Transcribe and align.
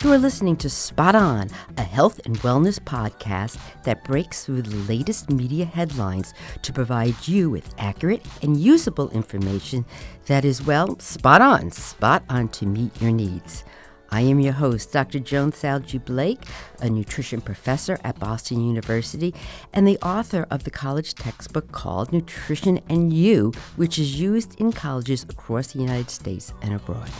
You 0.00 0.12
are 0.12 0.18
listening 0.18 0.54
to 0.58 0.70
Spot 0.70 1.16
On, 1.16 1.50
a 1.76 1.82
health 1.82 2.20
and 2.24 2.38
wellness 2.38 2.78
podcast 2.78 3.58
that 3.82 4.04
breaks 4.04 4.44
through 4.44 4.62
the 4.62 4.76
latest 4.92 5.28
media 5.28 5.64
headlines 5.64 6.34
to 6.62 6.72
provide 6.72 7.26
you 7.26 7.50
with 7.50 7.74
accurate 7.78 8.24
and 8.40 8.56
usable 8.56 9.10
information 9.10 9.84
that 10.26 10.44
is, 10.44 10.64
well, 10.64 10.96
spot 11.00 11.42
on, 11.42 11.72
spot 11.72 12.22
on 12.28 12.46
to 12.50 12.64
meet 12.64 13.02
your 13.02 13.10
needs. 13.10 13.64
I 14.10 14.20
am 14.20 14.38
your 14.38 14.52
host, 14.52 14.92
Dr. 14.92 15.18
Joan 15.18 15.50
Salge 15.50 15.98
Blake, 16.04 16.44
a 16.80 16.88
nutrition 16.88 17.40
professor 17.40 17.98
at 18.04 18.20
Boston 18.20 18.64
University 18.64 19.34
and 19.72 19.86
the 19.86 19.98
author 19.98 20.46
of 20.52 20.62
the 20.62 20.70
college 20.70 21.16
textbook 21.16 21.72
called 21.72 22.12
Nutrition 22.12 22.78
and 22.88 23.12
You, 23.12 23.50
which 23.74 23.98
is 23.98 24.20
used 24.20 24.60
in 24.60 24.70
colleges 24.70 25.24
across 25.24 25.72
the 25.72 25.80
United 25.80 26.10
States 26.10 26.54
and 26.62 26.74
abroad. 26.74 27.10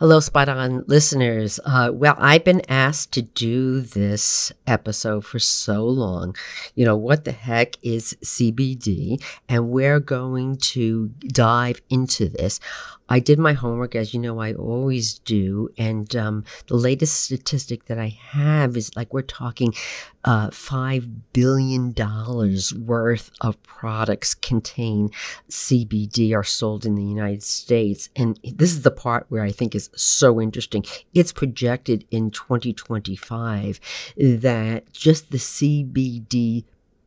Hello, 0.00 0.18
Spot 0.18 0.48
On 0.48 0.82
listeners. 0.88 1.60
Uh, 1.64 1.88
well, 1.94 2.16
I've 2.18 2.42
been 2.42 2.62
asked 2.68 3.12
to 3.12 3.22
do 3.22 3.80
this 3.80 4.52
episode 4.66 5.24
for 5.24 5.38
so 5.38 5.84
long. 5.86 6.34
You 6.74 6.84
know, 6.84 6.96
what 6.96 7.22
the 7.22 7.30
heck 7.30 7.76
is 7.80 8.16
CBD? 8.20 9.22
And 9.48 9.68
we're 9.68 10.00
going 10.00 10.56
to 10.56 11.10
dive 11.28 11.80
into 11.90 12.28
this. 12.28 12.58
I 13.08 13.18
did 13.18 13.38
my 13.38 13.52
homework, 13.52 13.94
as 13.94 14.14
you 14.14 14.20
know, 14.20 14.40
I 14.40 14.54
always 14.54 15.18
do. 15.18 15.68
And 15.76 16.14
um, 16.16 16.44
the 16.68 16.76
latest 16.76 17.24
statistic 17.24 17.86
that 17.86 17.98
I 17.98 18.16
have 18.30 18.76
is 18.76 18.94
like 18.96 19.12
we're 19.12 19.22
talking 19.22 19.74
uh, 20.24 20.48
$5 20.48 21.10
billion 21.32 21.94
worth 22.86 23.30
of 23.40 23.62
products 23.62 24.34
contain 24.34 25.10
CBD 25.50 26.34
are 26.34 26.44
sold 26.44 26.86
in 26.86 26.94
the 26.94 27.04
United 27.04 27.42
States. 27.42 28.08
And 28.16 28.40
this 28.42 28.72
is 28.72 28.82
the 28.82 28.90
part 28.90 29.26
where 29.28 29.42
I 29.42 29.50
think 29.50 29.74
is 29.74 29.90
so 29.94 30.40
interesting. 30.40 30.84
It's 31.12 31.32
projected 31.32 32.06
in 32.10 32.30
2025 32.30 33.80
that 34.16 34.92
just 34.92 35.30
the 35.30 35.38
CBD 35.38 36.64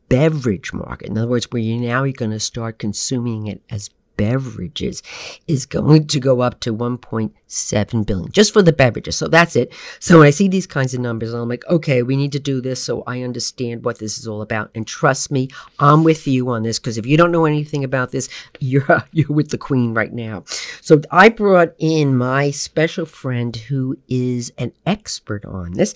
beverage 0.09 0.71
market, 0.73 1.09
in 1.09 1.17
other 1.17 1.27
words, 1.27 1.51
where 1.51 1.61
you 1.61 1.77
now 1.77 2.03
you're 2.03 2.13
going 2.13 2.31
to 2.31 2.39
start 2.39 2.79
consuming 2.79 3.47
it 3.47 3.61
as 3.69 3.89
beverages 4.17 5.01
is 5.47 5.65
going 5.65 6.07
to 6.07 6.19
go 6.19 6.41
up 6.41 6.59
to 6.61 6.75
1.7 6.75 8.05
billion 8.05 8.31
just 8.31 8.51
for 8.51 8.61
the 8.61 8.73
beverages. 8.73 9.15
So 9.15 9.27
that's 9.27 9.55
it. 9.55 9.71
So 9.99 10.19
when 10.19 10.27
I 10.27 10.31
see 10.31 10.47
these 10.47 10.67
kinds 10.67 10.93
of 10.93 10.99
numbers, 10.99 11.33
I'm 11.33 11.47
like, 11.47 11.65
okay, 11.67 12.03
we 12.03 12.17
need 12.17 12.31
to 12.33 12.39
do 12.39 12.59
this 12.59 12.83
so 12.83 13.03
I 13.07 13.21
understand 13.21 13.85
what 13.85 13.99
this 13.99 14.17
is 14.17 14.27
all 14.27 14.41
about. 14.41 14.71
And 14.75 14.85
trust 14.85 15.31
me, 15.31 15.49
I'm 15.79 16.03
with 16.03 16.27
you 16.27 16.49
on 16.49 16.63
this 16.63 16.79
because 16.79 16.97
if 16.97 17.05
you 17.05 17.15
don't 17.15 17.31
know 17.31 17.45
anything 17.45 17.83
about 17.83 18.11
this, 18.11 18.27
you're 18.59 19.03
you're 19.11 19.27
with 19.29 19.51
the 19.51 19.57
queen 19.57 19.93
right 19.93 20.11
now. 20.11 20.43
So 20.81 21.01
I 21.11 21.29
brought 21.29 21.73
in 21.77 22.17
my 22.17 22.51
special 22.51 23.05
friend 23.05 23.55
who 23.55 23.97
is 24.07 24.51
an 24.57 24.73
expert 24.85 25.45
on 25.45 25.73
this. 25.73 25.93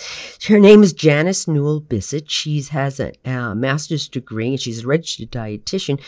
Her 0.48 0.60
name 0.60 0.84
is 0.84 0.94
Janice 0.94 1.48
Newell 1.48 1.80
Bissett. 1.80 2.30
She 2.30 2.62
has 2.62 3.00
a, 3.00 3.14
a 3.26 3.56
master's 3.56 4.08
degree 4.08 4.50
and 4.50 4.60
she's 4.60 4.84
a 4.84 4.88
registered 4.88 5.32
dietitian 5.32 6.00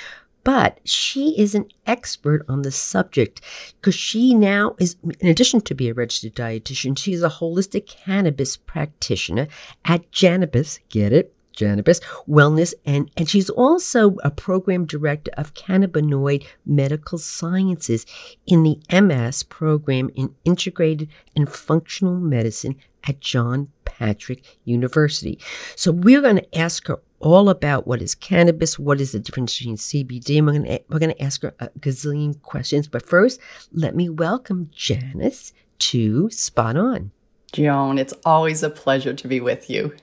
but 0.44 0.80
she 0.84 1.40
is 1.40 1.56
an 1.56 1.70
expert 1.86 2.46
on 2.50 2.62
the 2.62 2.72
subject 2.72 3.42
because 3.80 3.96
she 3.96 4.34
now 4.34 4.76
is, 4.80 4.98
in 5.20 5.30
addition 5.30 5.62
to 5.62 5.76
be 5.76 5.90
a 5.90 5.94
registered 5.94 6.36
dietitian, 6.36 6.98
she 6.98 7.14
is 7.14 7.24
a 7.24 7.30
holistic 7.30 7.88
cannabis 7.88 8.58
practitioner 8.58 9.48
at 9.86 10.12
Janabis. 10.12 10.80
Get 10.90 11.14
it? 11.14 11.34
Janabis 11.56 12.02
Wellness, 12.28 12.74
and, 12.86 13.12
and 13.16 13.30
she's 13.30 13.50
also 13.50 14.16
a 14.24 14.32
program 14.32 14.86
director 14.86 15.32
of 15.38 15.54
cannabinoid 15.54 16.46
medical 16.66 17.18
sciences 17.20 18.06
in 18.48 18.64
the 18.64 18.82
MS 18.92 19.44
program 19.44 20.10
in 20.16 20.34
integrated 20.44 21.10
and 21.36 21.48
functional 21.48 22.16
medicine 22.16 22.76
at 23.08 23.20
John 23.20 23.70
Patrick 23.86 24.60
University. 24.66 25.40
So 25.76 25.92
we're 25.92 26.22
going 26.22 26.38
to 26.38 26.58
ask 26.58 26.88
her 26.88 27.00
all 27.20 27.50
about 27.50 27.88
what 27.88 28.02
is 28.02 28.16
cannabis, 28.16 28.78
what 28.78 29.00
is 29.00 29.14
the 29.14 29.20
difference 29.20 29.58
between 29.58 29.78
CBD, 29.78 30.38
and 30.38 30.48
we're 30.48 30.54
going 30.54 30.66
to, 30.66 30.84
we're 30.90 31.00
going 31.00 31.16
to 31.16 31.22
ask 31.22 31.42
her 31.42 31.54
a 31.60 31.70
gazillion 31.80 32.42
questions. 32.42 32.88
But 32.88 33.06
first, 33.06 33.40
let 33.72 33.96
me 33.96 34.10
welcome 34.10 34.70
Janice 34.74 35.54
to 35.80 36.30
Spot 36.30 36.76
On. 36.76 37.12
Joan, 37.54 37.98
it's 37.98 38.14
always 38.26 38.64
a 38.64 38.70
pleasure 38.70 39.14
to 39.14 39.28
be 39.28 39.40
with 39.40 39.70
you. 39.70 39.96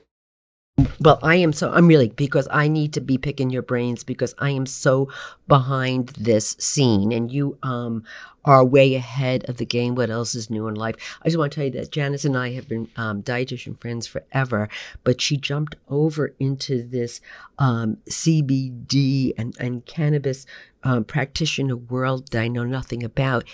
Well, 1.00 1.18
I 1.22 1.36
am 1.36 1.52
so, 1.52 1.70
I'm 1.70 1.86
really, 1.86 2.08
because 2.08 2.46
I 2.50 2.68
need 2.68 2.92
to 2.94 3.00
be 3.00 3.18
picking 3.18 3.50
your 3.50 3.62
brains 3.62 4.04
because 4.04 4.34
I 4.38 4.50
am 4.50 4.66
so 4.66 5.08
behind 5.48 6.08
this 6.10 6.56
scene 6.58 7.12
and 7.12 7.30
you 7.30 7.58
um, 7.62 8.04
are 8.44 8.64
way 8.64 8.94
ahead 8.94 9.48
of 9.48 9.56
the 9.56 9.64
game. 9.64 9.94
What 9.94 10.10
else 10.10 10.34
is 10.34 10.50
new 10.50 10.68
in 10.68 10.74
life? 10.74 10.96
I 11.22 11.28
just 11.28 11.38
want 11.38 11.52
to 11.52 11.56
tell 11.56 11.64
you 11.64 11.70
that 11.72 11.90
Janice 11.90 12.24
and 12.24 12.36
I 12.36 12.52
have 12.52 12.68
been 12.68 12.88
um, 12.96 13.22
dietitian 13.22 13.78
friends 13.80 14.06
forever, 14.06 14.68
but 15.04 15.20
she 15.20 15.36
jumped 15.36 15.76
over 15.88 16.34
into 16.38 16.82
this 16.82 17.20
um, 17.58 17.98
CBD 18.08 19.32
and, 19.36 19.56
and 19.58 19.84
cannabis 19.86 20.46
um, 20.82 21.04
practitioner 21.04 21.76
world 21.76 22.30
that 22.30 22.40
I 22.40 22.48
know 22.48 22.64
nothing 22.64 23.02
about. 23.02 23.44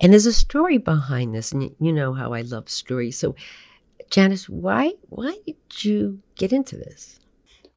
And 0.00 0.12
there's 0.12 0.26
a 0.26 0.32
story 0.32 0.78
behind 0.78 1.34
this, 1.34 1.52
and 1.52 1.74
you 1.78 1.92
know 1.92 2.14
how 2.14 2.32
I 2.32 2.40
love 2.40 2.70
stories. 2.70 3.18
So, 3.18 3.34
Janice, 4.10 4.48
why 4.48 4.92
why 5.08 5.36
did 5.46 5.84
you 5.84 6.20
get 6.36 6.52
into 6.52 6.76
this? 6.76 7.20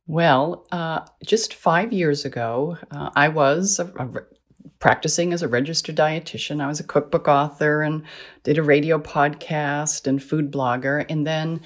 Well, 0.07 0.67
uh, 0.71 1.01
just 1.25 1.53
five 1.53 1.93
years 1.93 2.25
ago, 2.25 2.77
uh, 2.91 3.09
I 3.15 3.29
was 3.29 3.79
a, 3.79 3.85
a, 3.85 4.09
practicing 4.79 5.31
as 5.31 5.41
a 5.41 5.47
registered 5.47 5.95
dietitian. 5.95 6.61
I 6.61 6.67
was 6.67 6.81
a 6.81 6.83
cookbook 6.83 7.29
author 7.29 7.81
and 7.81 8.03
did 8.43 8.57
a 8.57 8.63
radio 8.63 8.99
podcast 8.99 10.05
and 10.05 10.21
food 10.21 10.51
blogger. 10.51 11.05
And 11.07 11.25
then 11.25 11.61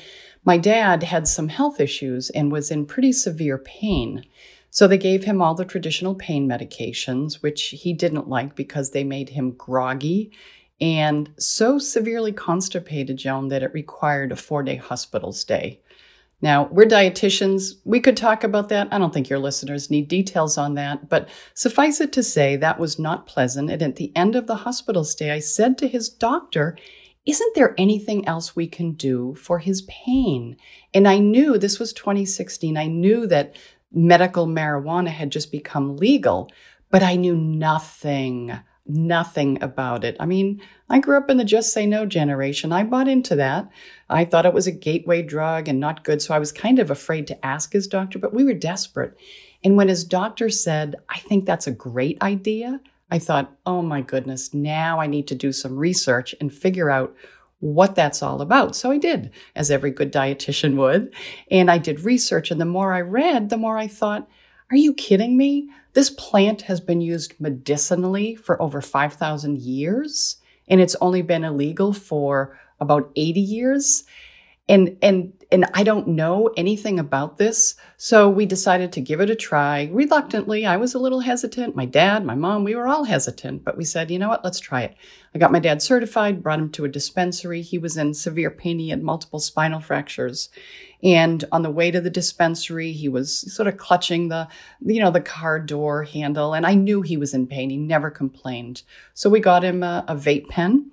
my 0.45 0.57
dad 0.57 1.01
had 1.01 1.27
some 1.27 1.47
health 1.47 1.79
issues 1.79 2.29
and 2.29 2.51
was 2.51 2.69
in 2.69 2.85
pretty 2.85 3.11
severe 3.11 3.57
pain. 3.57 4.23
So 4.69 4.87
they 4.87 4.99
gave 4.99 5.23
him 5.23 5.41
all 5.41 5.55
the 5.55 5.65
traditional 5.65 6.13
pain 6.13 6.47
medications, 6.47 7.41
which 7.41 7.69
he 7.69 7.91
didn't 7.91 8.29
like 8.29 8.55
because 8.55 8.91
they 8.91 9.03
made 9.03 9.29
him 9.29 9.53
groggy 9.53 10.31
and 10.79 11.31
so 11.39 11.79
severely 11.79 12.31
constipated, 12.31 13.17
Joan, 13.17 13.47
that 13.47 13.63
it 13.63 13.73
required 13.73 14.31
a 14.31 14.35
four 14.35 14.63
day 14.63 14.75
hospital 14.75 15.31
stay. 15.31 15.81
Now, 16.39 16.67
we're 16.71 16.85
dietitians. 16.85 17.77
We 17.83 17.99
could 17.99 18.15
talk 18.15 18.43
about 18.43 18.69
that. 18.69 18.89
I 18.91 18.99
don't 18.99 19.11
think 19.11 19.27
your 19.27 19.39
listeners 19.39 19.89
need 19.89 20.07
details 20.07 20.55
on 20.55 20.75
that, 20.75 21.09
but 21.09 21.27
suffice 21.55 21.99
it 21.99 22.13
to 22.13 22.21
say, 22.21 22.55
that 22.57 22.79
was 22.79 22.99
not 22.99 23.25
pleasant. 23.25 23.71
And 23.71 23.81
at 23.81 23.95
the 23.95 24.11
end 24.15 24.35
of 24.35 24.45
the 24.45 24.57
hospital 24.57 25.03
stay, 25.03 25.31
I 25.31 25.39
said 25.39 25.79
to 25.79 25.87
his 25.87 26.09
doctor, 26.09 26.77
Isn't 27.25 27.55
there 27.55 27.73
anything 27.75 28.27
else 28.27 28.55
we 28.55 28.67
can 28.67 28.91
do 28.91 29.33
for 29.33 29.57
his 29.57 29.81
pain? 29.83 30.57
And 30.93 31.07
I 31.07 31.17
knew 31.17 31.57
this 31.57 31.79
was 31.79 31.91
2016. 31.91 32.77
I 32.77 32.85
knew 32.85 33.25
that 33.27 33.55
medical 33.91 34.45
marijuana 34.45 35.09
had 35.09 35.31
just 35.31 35.51
become 35.51 35.97
legal, 35.97 36.51
but 36.91 37.01
I 37.01 37.15
knew 37.15 37.35
nothing 37.35 38.59
nothing 38.87 39.61
about 39.61 40.03
it. 40.03 40.15
I 40.19 40.25
mean, 40.25 40.61
I 40.89 40.99
grew 40.99 41.17
up 41.17 41.29
in 41.29 41.37
the 41.37 41.43
just 41.43 41.73
say 41.73 41.85
no 41.85 42.05
generation. 42.05 42.71
I 42.71 42.83
bought 42.83 43.07
into 43.07 43.35
that. 43.35 43.69
I 44.09 44.25
thought 44.25 44.45
it 44.45 44.53
was 44.53 44.67
a 44.67 44.71
gateway 44.71 45.21
drug 45.21 45.67
and 45.67 45.79
not 45.79 46.03
good. 46.03 46.21
So 46.21 46.33
I 46.33 46.39
was 46.39 46.51
kind 46.51 46.79
of 46.79 46.89
afraid 46.89 47.27
to 47.27 47.45
ask 47.45 47.73
his 47.73 47.87
doctor, 47.87 48.19
but 48.19 48.33
we 48.33 48.43
were 48.43 48.53
desperate. 48.53 49.17
And 49.63 49.75
when 49.75 49.87
his 49.87 50.03
doctor 50.03 50.49
said, 50.49 50.95
I 51.09 51.19
think 51.19 51.45
that's 51.45 51.67
a 51.67 51.71
great 51.71 52.21
idea, 52.21 52.79
I 53.09 53.19
thought, 53.19 53.55
oh 53.65 53.81
my 53.81 54.01
goodness, 54.01 54.53
now 54.53 54.99
I 54.99 55.07
need 55.07 55.27
to 55.27 55.35
do 55.35 55.51
some 55.51 55.77
research 55.77 56.35
and 56.39 56.53
figure 56.53 56.89
out 56.89 57.15
what 57.59 57.95
that's 57.95 58.21
all 58.21 58.41
about. 58.41 58.75
So 58.75 58.91
I 58.91 58.97
did, 58.97 59.31
as 59.55 59.71
every 59.71 59.91
good 59.91 60.13
dietitian 60.13 60.75
would. 60.75 61.13
And 61.49 61.71
I 61.71 61.79
did 61.79 62.01
research. 62.01 62.51
And 62.51 62.61
the 62.61 62.65
more 62.65 62.93
I 62.93 63.01
read, 63.01 63.49
the 63.49 63.57
more 63.57 63.77
I 63.77 63.87
thought, 63.87 64.29
are 64.69 64.77
you 64.77 64.93
kidding 64.93 65.37
me? 65.37 65.69
This 65.93 66.09
plant 66.09 66.63
has 66.63 66.81
been 66.81 67.01
used 67.01 67.39
medicinally 67.39 68.35
for 68.35 68.61
over 68.61 68.81
5,000 68.81 69.59
years, 69.59 70.37
and 70.67 70.81
it's 70.81 70.95
only 70.99 71.21
been 71.21 71.43
illegal 71.43 71.93
for 71.93 72.57
about 72.79 73.09
80 73.15 73.39
years. 73.39 74.03
And, 74.69 74.97
and, 75.01 75.33
and 75.49 75.65
I 75.73 75.83
don't 75.83 76.09
know 76.09 76.49
anything 76.57 76.99
about 76.99 77.37
this. 77.37 77.75
So 77.95 78.29
we 78.29 78.45
decided 78.45 78.91
to 78.91 79.01
give 79.01 79.21
it 79.21 79.29
a 79.29 79.35
try. 79.35 79.89
Reluctantly, 79.93 80.65
I 80.65 80.75
was 80.75 80.93
a 80.93 80.99
little 80.99 81.21
hesitant. 81.21 81.75
My 81.75 81.85
dad, 81.85 82.25
my 82.25 82.35
mom, 82.35 82.65
we 82.65 82.75
were 82.75 82.87
all 82.87 83.05
hesitant, 83.05 83.63
but 83.63 83.77
we 83.77 83.85
said, 83.85 84.11
you 84.11 84.19
know 84.19 84.27
what, 84.27 84.43
let's 84.43 84.59
try 84.59 84.81
it. 84.81 84.95
I 85.33 85.39
got 85.39 85.53
my 85.53 85.59
dad 85.59 85.81
certified, 85.81 86.43
brought 86.43 86.59
him 86.59 86.71
to 86.71 86.85
a 86.85 86.89
dispensary. 86.89 87.61
He 87.61 87.77
was 87.77 87.95
in 87.95 88.13
severe 88.13 88.51
pain. 88.51 88.79
He 88.79 88.89
had 88.89 89.01
multiple 89.01 89.39
spinal 89.39 89.79
fractures. 89.79 90.49
And 91.01 91.45
on 91.51 91.61
the 91.61 91.71
way 91.71 91.91
to 91.91 92.01
the 92.01 92.09
dispensary, 92.09 92.91
he 92.91 93.07
was 93.07 93.53
sort 93.53 93.67
of 93.67 93.77
clutching 93.77 94.27
the, 94.27 94.47
you 94.81 94.99
know, 94.99 95.11
the 95.11 95.21
car 95.21 95.59
door 95.59 96.03
handle. 96.03 96.53
And 96.53 96.65
I 96.65 96.73
knew 96.73 97.03
he 97.03 97.17
was 97.17 97.33
in 97.33 97.47
pain. 97.47 97.69
He 97.69 97.77
never 97.77 98.09
complained. 98.09 98.81
So 99.13 99.29
we 99.29 99.39
got 99.39 99.63
him 99.63 99.83
a, 99.83 100.03
a 100.07 100.15
vape 100.15 100.49
pen 100.49 100.91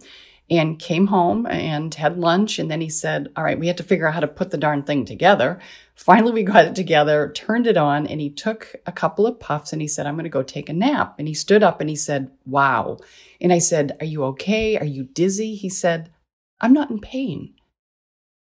and 0.50 0.78
came 0.78 1.06
home 1.06 1.46
and 1.46 1.94
had 1.94 2.18
lunch. 2.18 2.58
And 2.58 2.70
then 2.70 2.80
he 2.80 2.90
said, 2.90 3.28
All 3.36 3.44
right, 3.44 3.58
we 3.58 3.66
had 3.66 3.78
to 3.78 3.82
figure 3.82 4.06
out 4.06 4.14
how 4.14 4.20
to 4.20 4.28
put 4.28 4.50
the 4.50 4.58
darn 4.58 4.82
thing 4.82 5.04
together. 5.04 5.58
Finally, 5.94 6.32
we 6.32 6.42
got 6.42 6.64
it 6.64 6.74
together, 6.74 7.30
turned 7.34 7.66
it 7.66 7.76
on, 7.76 8.06
and 8.06 8.20
he 8.20 8.28
took 8.28 8.74
a 8.84 8.92
couple 8.92 9.26
of 9.26 9.40
puffs 9.40 9.72
and 9.72 9.80
he 9.80 9.88
said, 9.88 10.06
I'm 10.06 10.14
going 10.14 10.24
to 10.24 10.30
go 10.30 10.42
take 10.42 10.68
a 10.68 10.74
nap. 10.74 11.14
And 11.18 11.28
he 11.28 11.34
stood 11.34 11.62
up 11.62 11.80
and 11.80 11.88
he 11.88 11.96
said, 11.96 12.30
Wow. 12.44 12.98
And 13.40 13.52
I 13.52 13.58
said, 13.58 13.96
Are 14.00 14.06
you 14.06 14.24
okay? 14.24 14.76
Are 14.76 14.84
you 14.84 15.04
dizzy? 15.04 15.54
He 15.54 15.68
said, 15.68 16.10
I'm 16.60 16.72
not 16.72 16.90
in 16.90 17.00
pain. 17.00 17.54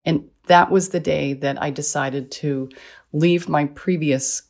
And 0.05 0.29
that 0.47 0.71
was 0.71 0.89
the 0.89 1.01
day 1.01 1.33
that 1.35 1.63
I 1.63 1.71
decided 1.71 2.31
to 2.33 2.69
leave 3.13 3.49
my 3.49 3.67
previous 3.67 4.43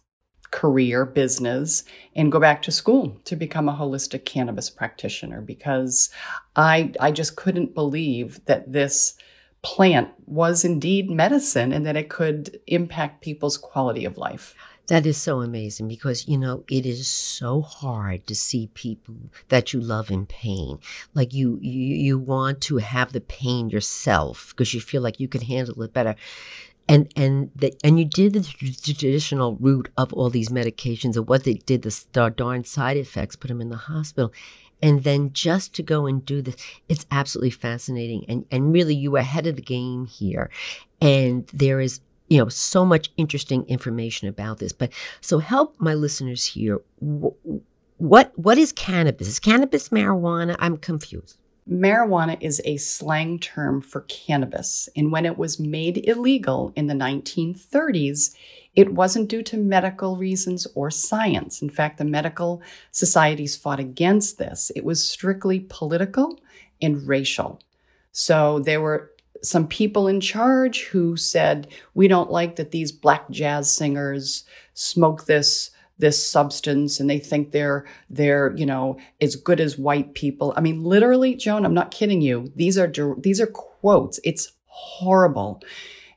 career, 0.52 1.04
business, 1.04 1.82
and 2.14 2.30
go 2.30 2.38
back 2.38 2.62
to 2.62 2.70
school 2.70 3.16
to 3.24 3.34
become 3.34 3.68
a 3.68 3.74
holistic 3.74 4.24
cannabis 4.24 4.70
practitioner 4.70 5.40
because 5.40 6.10
I, 6.54 6.92
I 7.00 7.10
just 7.10 7.34
couldn't 7.34 7.74
believe 7.74 8.44
that 8.44 8.72
this 8.72 9.14
plant 9.62 10.10
was 10.26 10.64
indeed 10.64 11.10
medicine 11.10 11.72
and 11.72 11.84
that 11.86 11.96
it 11.96 12.08
could 12.08 12.60
impact 12.66 13.22
people's 13.22 13.56
quality 13.56 14.04
of 14.04 14.18
life. 14.18 14.54
That 14.88 15.06
is 15.06 15.16
so 15.16 15.40
amazing 15.40 15.88
because, 15.88 16.26
you 16.26 16.36
know, 16.36 16.64
it 16.68 16.84
is 16.84 17.06
so 17.06 17.62
hard 17.62 18.26
to 18.26 18.34
see 18.34 18.68
people 18.74 19.14
that 19.48 19.72
you 19.72 19.80
love 19.80 20.10
in 20.10 20.26
pain. 20.26 20.80
Like 21.14 21.32
you, 21.32 21.58
you, 21.62 21.94
you 21.94 22.18
want 22.18 22.60
to 22.62 22.78
have 22.78 23.12
the 23.12 23.20
pain 23.20 23.70
yourself 23.70 24.50
because 24.50 24.74
you 24.74 24.80
feel 24.80 25.00
like 25.00 25.20
you 25.20 25.28
can 25.28 25.42
handle 25.42 25.80
it 25.82 25.92
better 25.92 26.16
and 26.88 27.12
and 27.16 27.50
the, 27.54 27.74
and 27.84 27.98
you 27.98 28.04
did 28.04 28.34
the 28.34 28.42
traditional 28.94 29.56
route 29.56 29.88
of 29.96 30.12
all 30.12 30.30
these 30.30 30.48
medications 30.48 31.16
of 31.16 31.28
what 31.28 31.44
they 31.44 31.54
did 31.54 31.82
the 31.82 32.34
darn 32.36 32.64
side 32.64 32.96
effects 32.96 33.36
put 33.36 33.48
them 33.48 33.60
in 33.60 33.70
the 33.70 33.76
hospital. 33.76 34.32
And 34.84 35.04
then 35.04 35.32
just 35.32 35.74
to 35.76 35.82
go 35.82 36.06
and 36.06 36.24
do 36.26 36.42
this 36.42 36.56
it's 36.88 37.06
absolutely 37.10 37.50
fascinating. 37.50 38.24
And 38.28 38.46
and 38.50 38.72
really 38.72 38.94
you 38.94 39.14
are 39.16 39.20
ahead 39.20 39.46
of 39.46 39.56
the 39.56 39.62
game 39.62 40.06
here. 40.06 40.50
And 41.00 41.46
there 41.48 41.80
is 41.80 42.00
you 42.28 42.38
know 42.38 42.48
so 42.48 42.84
much 42.84 43.10
interesting 43.16 43.64
information 43.68 44.28
about 44.28 44.58
this. 44.58 44.72
But 44.72 44.92
so 45.20 45.38
help 45.38 45.76
my 45.78 45.94
listeners 45.94 46.46
here. 46.46 46.80
What 46.98 48.32
what 48.36 48.58
is 48.58 48.72
cannabis? 48.72 49.28
Is 49.28 49.38
cannabis 49.38 49.90
marijuana? 49.90 50.56
I'm 50.58 50.76
confused 50.76 51.38
Marijuana 51.70 52.36
is 52.40 52.60
a 52.64 52.76
slang 52.76 53.38
term 53.38 53.80
for 53.80 54.00
cannabis, 54.02 54.88
and 54.96 55.12
when 55.12 55.24
it 55.24 55.38
was 55.38 55.60
made 55.60 56.08
illegal 56.08 56.72
in 56.74 56.88
the 56.88 56.94
1930s, 56.94 58.34
it 58.74 58.94
wasn't 58.94 59.28
due 59.28 59.42
to 59.42 59.56
medical 59.56 60.16
reasons 60.16 60.66
or 60.74 60.90
science. 60.90 61.62
In 61.62 61.70
fact, 61.70 61.98
the 61.98 62.04
medical 62.04 62.62
societies 62.90 63.56
fought 63.56 63.78
against 63.78 64.38
this. 64.38 64.72
It 64.74 64.84
was 64.84 65.08
strictly 65.08 65.60
political 65.68 66.40
and 66.80 67.06
racial. 67.06 67.60
So 68.12 68.58
there 68.58 68.80
were 68.80 69.12
some 69.42 69.66
people 69.66 70.08
in 70.08 70.20
charge 70.20 70.84
who 70.84 71.16
said, 71.16 71.68
We 71.94 72.08
don't 72.08 72.30
like 72.30 72.56
that 72.56 72.70
these 72.70 72.92
black 72.92 73.28
jazz 73.30 73.70
singers 73.70 74.44
smoke 74.74 75.26
this 75.26 75.70
this 76.02 76.28
substance 76.28 76.98
and 76.98 77.08
they 77.08 77.20
think 77.20 77.52
they're 77.52 77.86
they're 78.10 78.52
you 78.56 78.66
know 78.66 78.98
as 79.20 79.36
good 79.36 79.60
as 79.60 79.78
white 79.78 80.14
people. 80.14 80.52
I 80.56 80.60
mean 80.60 80.82
literally 80.82 81.36
joan 81.36 81.64
i'm 81.64 81.72
not 81.72 81.92
kidding 81.92 82.20
you. 82.20 82.52
These 82.56 82.76
are 82.76 82.92
these 83.16 83.40
are 83.40 83.46
quotes. 83.46 84.18
It's 84.24 84.52
horrible. 84.66 85.62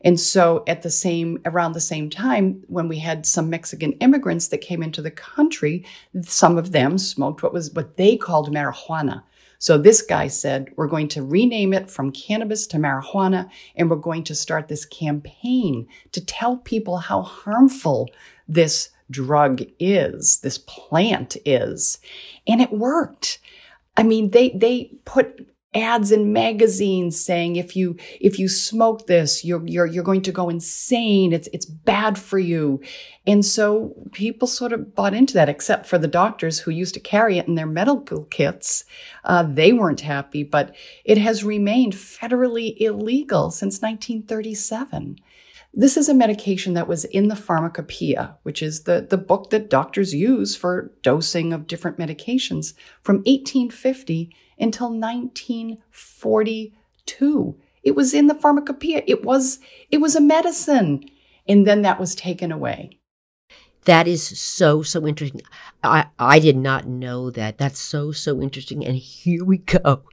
And 0.02 0.20
so 0.20 0.64
at 0.68 0.82
the 0.82 0.90
same 0.90 1.40
around 1.46 1.74
the 1.74 1.80
same 1.80 2.10
time 2.10 2.64
when 2.68 2.88
we 2.88 2.98
had 2.98 3.28
some 3.28 3.50
mexican 3.50 3.94
immigrants 3.94 4.48
that 4.48 4.58
came 4.58 4.82
into 4.82 5.04
the 5.04 5.12
country 5.12 5.86
some 6.22 6.58
of 6.58 6.72
them 6.72 6.98
smoked 6.98 7.44
what 7.44 7.54
was 7.54 7.72
what 7.74 7.96
they 7.96 8.18
called 8.18 8.52
marijuana. 8.52 9.22
So 9.60 9.78
this 9.78 10.02
guy 10.02 10.28
said, 10.28 10.72
We're 10.76 10.88
going 10.88 11.08
to 11.10 11.24
rename 11.24 11.74
it 11.74 11.90
from 11.90 12.12
cannabis 12.12 12.68
to 12.68 12.78
marijuana, 12.78 13.50
and 13.76 13.90
we're 13.90 13.96
going 13.98 14.24
to 14.26 14.36
start 14.36 14.68
this 14.68 14.86
campaign 14.86 15.88
to 16.12 16.26
tell 16.26 16.58
people 16.58 16.98
how 16.98 17.22
harmful 17.22 18.10
this 18.48 18.90
drug 19.10 19.62
is, 19.80 20.40
this 20.40 20.58
plant 20.58 21.38
is. 21.46 22.00
And 22.48 22.62
it 22.62 22.72
worked. 22.72 23.40
I 23.98 24.04
mean, 24.04 24.32
they, 24.32 24.50
they 24.50 24.92
put 25.06 25.48
ads 25.76 26.12
in 26.12 26.32
magazines 26.32 27.20
saying 27.20 27.58
if 27.58 27.76
you 27.76 27.98
if 28.22 28.40
you 28.40 28.48
smoke 28.48 29.08
this 29.08 29.44
you're 29.44 29.66
you're 29.68 29.86
you're 29.86 30.04
going 30.04 30.22
to 30.22 30.32
go 30.32 30.48
insane 30.48 31.34
it's 31.34 31.50
it's 31.52 31.66
bad 31.66 32.18
for 32.18 32.40
you 32.40 32.82
and 33.28 33.46
so 33.46 33.94
people 34.14 34.48
sort 34.48 34.72
of 34.72 34.96
bought 34.96 35.14
into 35.14 35.34
that 35.34 35.50
except 35.50 35.86
for 35.86 35.98
the 35.98 36.08
doctors 36.08 36.60
who 36.60 36.72
used 36.72 36.94
to 36.94 37.00
carry 37.00 37.38
it 37.38 37.48
in 37.48 37.56
their 37.56 37.66
medical 37.66 38.24
kits 38.26 38.86
uh, 39.26 39.44
they 39.44 39.74
weren't 39.74 40.02
happy 40.02 40.44
but 40.44 40.74
it 41.04 41.18
has 41.18 41.44
remained 41.44 41.94
federally 41.94 42.76
illegal 42.80 43.52
since 43.52 43.82
1937 43.82 45.18
this 45.76 45.98
is 45.98 46.08
a 46.08 46.14
medication 46.14 46.74
that 46.74 46.88
was 46.88 47.04
in 47.06 47.28
the 47.28 47.36
pharmacopoeia, 47.36 48.38
which 48.44 48.62
is 48.64 48.84
the, 48.84 49.06
the 49.08 49.18
book 49.18 49.50
that 49.50 49.70
doctors 49.70 50.14
use 50.14 50.56
for 50.56 50.94
dosing 51.02 51.52
of 51.52 51.68
different 51.68 51.98
medications 51.98 52.74
from 53.04 53.18
1850 53.18 54.34
until 54.58 54.90
1942. 54.90 57.58
It 57.84 57.96
was 57.96 58.14
in 58.14 58.28
the 58.28 58.36
pharmacopoeia. 58.36 59.04
It 59.06 59.26
was, 59.26 59.60
it 59.92 59.98
was 59.98 60.16
a 60.16 60.22
medicine. 60.22 61.04
And 61.48 61.68
then 61.68 61.82
that 61.82 62.00
was 62.00 62.16
taken 62.16 62.54
away. 62.54 62.98
That 63.84 64.08
is 64.08 64.40
so, 64.40 64.82
so 64.82 65.06
interesting. 65.06 65.42
I, 65.90 66.08
I 66.20 66.40
did 66.40 66.58
not 66.58 66.88
know 66.88 67.30
that. 67.32 67.58
That's 67.58 67.80
so, 67.80 68.12
so 68.12 68.42
interesting. 68.42 68.86
And 68.86 68.96
here 68.96 69.44
we 69.44 69.58
go. 69.60 70.04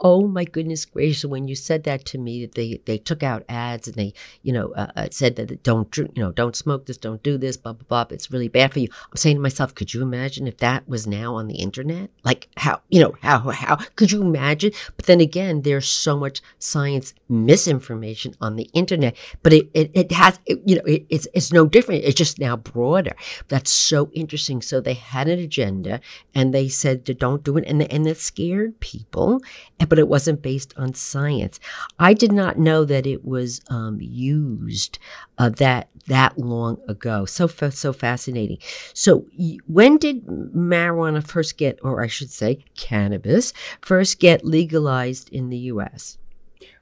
Oh 0.00 0.26
my 0.26 0.44
goodness 0.44 0.84
gracious. 0.84 1.24
When 1.24 1.48
you 1.48 1.54
said 1.54 1.84
that 1.84 2.04
to 2.06 2.18
me, 2.18 2.42
that 2.42 2.54
they, 2.54 2.80
they 2.84 2.98
took 2.98 3.22
out 3.22 3.44
ads 3.48 3.88
and 3.88 3.96
they, 3.96 4.12
you 4.42 4.52
know, 4.52 4.72
uh, 4.72 4.92
uh 4.96 5.08
said 5.10 5.36
that 5.36 5.62
don't, 5.62 5.94
you 5.96 6.10
know, 6.16 6.32
don't 6.32 6.56
smoke 6.56 6.86
this, 6.86 6.98
don't 6.98 7.22
do 7.22 7.38
this, 7.38 7.56
blah, 7.56 7.72
blah, 7.72 8.04
blah. 8.04 8.14
It's 8.14 8.30
really 8.30 8.48
bad 8.48 8.72
for 8.72 8.80
you. 8.80 8.88
I'm 9.10 9.16
saying 9.16 9.36
to 9.36 9.42
myself, 9.42 9.74
could 9.74 9.94
you 9.94 10.02
imagine 10.02 10.46
if 10.46 10.58
that 10.58 10.88
was 10.88 11.06
now 11.06 11.34
on 11.34 11.48
the 11.48 11.56
internet? 11.56 12.10
Like 12.24 12.48
how, 12.56 12.80
you 12.88 13.00
know, 13.00 13.16
how, 13.22 13.38
how 13.50 13.76
could 13.96 14.12
you 14.12 14.22
imagine? 14.22 14.72
But 14.96 15.06
then 15.06 15.20
again, 15.20 15.62
there's 15.62 15.88
so 15.88 16.16
much 16.16 16.42
science 16.58 17.14
misinformation 17.28 18.34
on 18.40 18.56
the 18.56 18.70
internet, 18.72 19.16
but 19.42 19.52
it, 19.52 19.68
it, 19.74 19.90
it 19.94 20.12
has, 20.12 20.38
it, 20.46 20.60
you 20.64 20.76
know, 20.76 20.84
it, 20.84 21.06
it's, 21.08 21.26
it's 21.34 21.52
no 21.52 21.66
different. 21.66 22.04
It's 22.04 22.14
just 22.14 22.38
now 22.38 22.56
broader. 22.56 23.16
That's 23.48 23.70
so 23.70 24.10
interesting. 24.12 24.62
So 24.62 24.80
they 24.80 24.94
had 25.16 25.28
an 25.28 25.38
agenda 25.38 26.00
and 26.34 26.52
they 26.52 26.68
said 26.68 27.06
to 27.06 27.14
don't 27.14 27.42
do 27.42 27.56
it. 27.56 27.64
And, 27.66 27.90
and 27.90 28.06
it 28.06 28.18
scared 28.18 28.78
people, 28.80 29.40
but 29.88 29.98
it 29.98 30.08
wasn't 30.08 30.42
based 30.42 30.74
on 30.76 30.92
science. 30.92 31.58
I 31.98 32.12
did 32.12 32.32
not 32.32 32.58
know 32.58 32.84
that 32.84 33.06
it 33.06 33.24
was 33.24 33.62
um, 33.68 33.98
used 34.00 34.98
uh, 35.38 35.48
that 35.48 35.88
that 36.06 36.38
long 36.38 36.78
ago. 36.86 37.24
So 37.24 37.46
so 37.46 37.92
fascinating. 37.92 38.58
So 38.92 39.26
when 39.66 39.96
did 39.96 40.26
marijuana 40.26 41.26
first 41.26 41.56
get, 41.56 41.78
or 41.82 42.02
I 42.02 42.06
should 42.06 42.30
say, 42.30 42.64
cannabis 42.76 43.52
first 43.80 44.20
get 44.20 44.44
legalized 44.44 45.28
in 45.30 45.48
the 45.48 45.58
U.S.? 45.72 46.18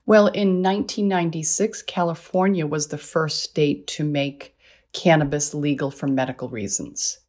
Well, 0.07 0.27
in 0.27 0.63
1996, 0.63 1.83
California 1.85 2.67
was 2.67 2.89
the 2.89 2.99
first 2.99 3.43
state 3.43 3.87
to 3.87 4.05
make 4.05 4.55
cannabis 4.93 5.55
legal 5.55 5.91
for 5.91 6.07
medical 6.07 6.49
reasons. 6.49 7.21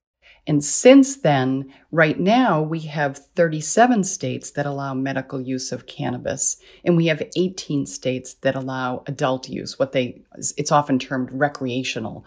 And 0.47 0.63
since 0.63 1.17
then, 1.17 1.73
right 1.91 2.19
now, 2.19 2.61
we 2.61 2.81
have 2.81 3.17
37 3.17 4.03
states 4.03 4.51
that 4.51 4.65
allow 4.65 4.93
medical 4.93 5.41
use 5.41 5.71
of 5.71 5.87
cannabis, 5.87 6.57
and 6.83 6.95
we 6.95 7.07
have 7.07 7.23
18 7.35 7.85
states 7.87 8.35
that 8.35 8.55
allow 8.55 9.03
adult 9.07 9.49
use, 9.49 9.79
what 9.79 9.91
they, 9.91 10.21
it's 10.57 10.71
often 10.71 10.99
termed 10.99 11.31
recreational 11.31 12.25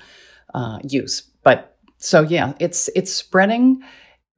uh, 0.54 0.80
use. 0.82 1.22
But 1.44 1.76
so, 1.98 2.22
yeah, 2.22 2.54
it's, 2.58 2.88
it's 2.96 3.12
spreading 3.12 3.82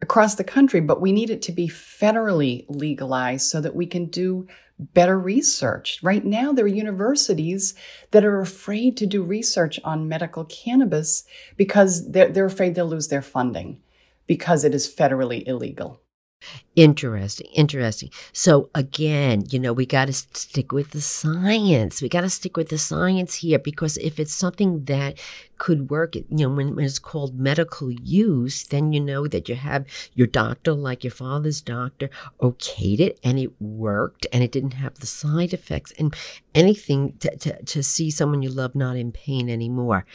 across 0.02 0.34
the 0.34 0.44
country, 0.44 0.80
but 0.80 1.00
we 1.00 1.12
need 1.12 1.30
it 1.30 1.42
to 1.42 1.52
be 1.52 1.68
federally 1.68 2.64
legalized 2.68 3.46
so 3.46 3.60
that 3.60 3.74
we 3.74 3.86
can 3.86 4.06
do 4.06 4.46
better 4.80 5.18
research. 5.18 6.00
Right 6.02 6.24
now, 6.24 6.52
there 6.52 6.64
are 6.64 6.68
universities 6.68 7.74
that 8.10 8.24
are 8.24 8.40
afraid 8.40 8.96
to 8.96 9.06
do 9.06 9.22
research 9.22 9.78
on 9.84 10.08
medical 10.08 10.44
cannabis 10.44 11.24
because 11.56 12.10
they're, 12.10 12.30
they're 12.30 12.46
afraid 12.46 12.74
they'll 12.74 12.86
lose 12.86 13.08
their 13.08 13.22
funding 13.22 13.80
because 14.26 14.64
it 14.64 14.74
is 14.74 14.92
federally 14.92 15.46
illegal. 15.46 16.00
Interesting, 16.76 17.48
interesting. 17.52 18.10
So 18.32 18.70
again, 18.74 19.44
you 19.50 19.58
know, 19.58 19.72
we 19.72 19.84
got 19.84 20.06
to 20.06 20.12
stick 20.14 20.72
with 20.72 20.92
the 20.92 21.00
science. 21.00 22.00
We 22.00 22.08
got 22.08 22.22
to 22.22 22.30
stick 22.30 22.56
with 22.56 22.70
the 22.70 22.78
science 22.78 23.36
here 23.36 23.58
because 23.58 23.98
if 23.98 24.18
it's 24.18 24.32
something 24.32 24.84
that 24.84 25.18
could 25.58 25.90
work, 25.90 26.14
you 26.14 26.24
know, 26.30 26.48
when, 26.48 26.74
when, 26.74 26.86
it's 26.86 26.98
called 26.98 27.38
medical 27.38 27.90
use, 27.90 28.64
then 28.64 28.92
you 28.92 29.00
know 29.00 29.26
that 29.26 29.48
you 29.48 29.56
have 29.56 29.84
your 30.14 30.26
doctor, 30.26 30.72
like 30.72 31.04
your 31.04 31.10
father's 31.10 31.60
doctor, 31.60 32.08
okayed 32.40 33.00
it 33.00 33.20
and 33.22 33.38
it 33.38 33.60
worked 33.60 34.26
and 34.32 34.42
it 34.42 34.52
didn't 34.52 34.74
have 34.74 34.94
the 35.00 35.06
side 35.06 35.52
effects 35.52 35.92
and 35.98 36.14
anything 36.54 37.14
to, 37.18 37.36
to, 37.36 37.62
to 37.64 37.82
see 37.82 38.10
someone 38.10 38.42
you 38.42 38.48
love 38.48 38.74
not 38.74 38.96
in 38.96 39.12
pain 39.12 39.50
anymore. 39.50 40.06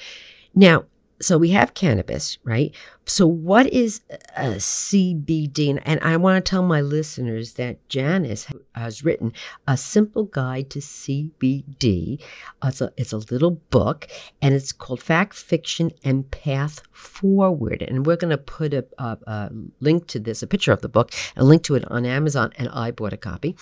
Now, 0.56 0.86
so 1.22 1.38
we 1.38 1.52
have 1.52 1.74
cannabis, 1.74 2.38
right? 2.44 2.74
So 3.06 3.26
what 3.26 3.68
is 3.68 4.02
a 4.36 4.56
CBD? 4.56 5.82
And 5.86 6.00
I 6.02 6.18
want 6.18 6.44
to 6.44 6.50
tell 6.50 6.64
my 6.64 6.82
listeners 6.82 7.54
that 7.54 7.88
Janice 7.88 8.48
has 8.74 9.06
written 9.06 9.32
a 9.68 9.78
simple 9.78 10.24
guide 10.26 10.70
to 10.72 10.80
CBD. 10.80 12.22
It's 12.64 12.82
a, 12.82 12.92
it's 12.98 13.14
a 13.14 13.18
little 13.18 13.52
book, 13.70 14.08
and 14.42 14.54
it's 14.54 14.72
called 14.72 15.02
Fact, 15.02 15.36
Fiction, 15.36 15.92
and 16.04 16.30
Path 16.32 16.82
Forward. 16.92 17.82
And 17.82 18.06
we're 18.06 18.18
going 18.18 18.32
to 18.32 18.38
put 18.38 18.74
a, 18.74 18.86
a, 18.98 19.18
a 19.26 19.52
link 19.80 20.08
to 20.08 20.20
this, 20.20 20.44
a 20.44 20.48
picture 20.48 20.74
of 20.74 20.82
the 20.82 20.90
book, 20.90 21.12
a 21.38 21.44
link 21.46 21.64
to 21.64 21.76
it 21.76 21.90
on 21.90 22.06
Amazon, 22.06 22.52
and 22.58 22.68
I 22.70 22.92
bought 22.92 23.14
a 23.14 23.18
copy. 23.18 23.56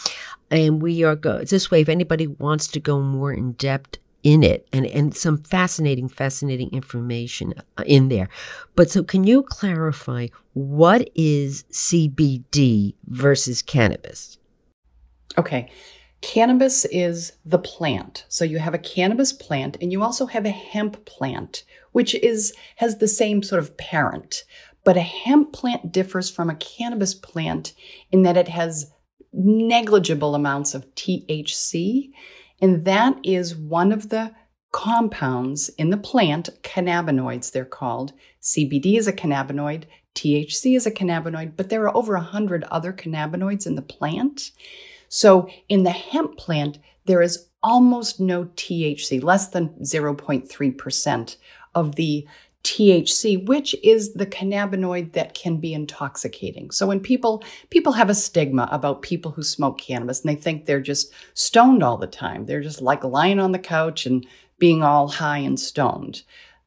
And 0.50 0.82
we 0.82 1.04
are 1.04 1.16
go 1.16 1.44
this 1.44 1.70
way. 1.70 1.82
If 1.82 1.90
anybody 1.90 2.28
wants 2.28 2.68
to 2.68 2.80
go 2.80 3.00
more 3.02 3.34
in 3.34 3.54
depth 3.54 3.98
in 4.24 4.42
it 4.42 4.68
and, 4.74 4.86
and 4.88 5.16
some 5.16 5.38
fascinating, 5.38 6.08
fascinating 6.08 6.70
information 6.72 7.54
uh, 7.78 7.84
in 7.86 8.10
there. 8.10 8.30
But 8.76 8.90
so, 8.90 9.04
can 9.04 9.26
you 9.26 9.44
clarify 9.44 10.28
what 10.54 11.10
is 11.14 11.64
CBD 11.72 12.96
versus 13.06 13.62
cannabis? 13.62 14.38
Okay. 15.38 15.70
Cannabis 16.22 16.86
is 16.86 17.34
the 17.46 17.60
plant. 17.60 18.26
So 18.30 18.46
you 18.46 18.60
have 18.60 18.74
a 18.74 18.80
cannabis 18.80 19.34
plant 19.34 19.78
and 19.82 19.92
you 19.92 20.02
also 20.02 20.26
have 20.28 20.46
a 20.46 20.52
hemp 20.52 21.06
plant, 21.06 21.66
which 21.92 22.16
is 22.16 22.54
has 22.78 22.98
the 22.98 23.10
same 23.10 23.44
sort 23.44 23.60
of 23.62 23.76
parent. 23.76 24.46
But 24.86 24.96
a 24.96 25.02
hemp 25.02 25.52
plant 25.52 25.92
differs 25.92 26.30
from 26.30 26.50
a 26.50 26.56
cannabis 26.56 27.14
plant 27.14 27.74
in 28.12 28.22
that 28.24 28.38
it 28.38 28.48
has 28.48 28.92
negligible 29.34 30.34
amounts 30.34 30.74
of 30.74 30.86
THC 30.96 32.12
and 32.64 32.86
that 32.86 33.18
is 33.24 33.58
one 33.58 33.92
of 33.92 34.08
the 34.08 34.34
compounds 34.72 35.68
in 35.78 35.90
the 35.90 35.98
plant, 35.98 36.50
cannabinoids, 36.64 37.52
they're 37.52 37.66
called. 37.66 38.14
CBD 38.42 38.98
is 38.98 39.06
a 39.06 39.12
cannabinoid, 39.12 39.84
THC 40.16 40.78
is 40.78 40.86
a 40.86 40.92
cannabinoid, 40.92 41.58
but 41.58 41.68
there 41.68 41.84
are 41.84 41.96
over 41.96 42.14
100 42.14 42.64
other 42.72 42.94
cannabinoids 42.94 43.68
in 43.68 43.76
the 43.76 43.82
plant. 43.82 44.52
So 45.10 45.50
in 45.68 45.84
the 45.84 45.92
hemp 45.92 46.38
plant, 46.38 46.80
there 47.04 47.22
is 47.22 47.50
almost 47.62 48.22
no 48.22 48.46
THC, 48.46 49.22
less 49.22 49.50
than 49.50 49.70
0.3% 49.82 51.36
of 51.76 51.96
the 51.98 52.26
THC, 52.64 53.46
which 53.46 53.76
is 53.84 54.14
the 54.14 54.26
cannabinoid 54.26 55.12
that 55.14 55.34
can 55.34 55.58
be 55.58 55.74
intoxicating. 55.74 56.72
So 56.72 56.88
when 56.88 57.02
people 57.02 57.44
people 57.70 57.94
have 57.94 58.10
a 58.10 58.16
stigma 58.16 58.70
about 58.72 59.02
people 59.02 59.32
who 59.32 59.44
smoke 59.44 59.80
cannabis 59.80 60.22
and 60.22 60.30
they 60.30 60.42
think 60.42 60.66
they're 60.66 60.80
just 60.80 61.14
stoned 61.34 61.84
all 61.84 61.98
the 61.98 62.08
time. 62.08 62.46
They're 62.46 62.62
just 62.62 62.82
like 62.82 63.04
lying 63.04 63.40
on 63.40 63.52
the 63.52 63.60
couch 63.60 64.06
and 64.06 64.26
being 64.60 64.82
all 64.82 65.10
high 65.10 65.40
and 65.40 65.60
stoned. 65.60 66.24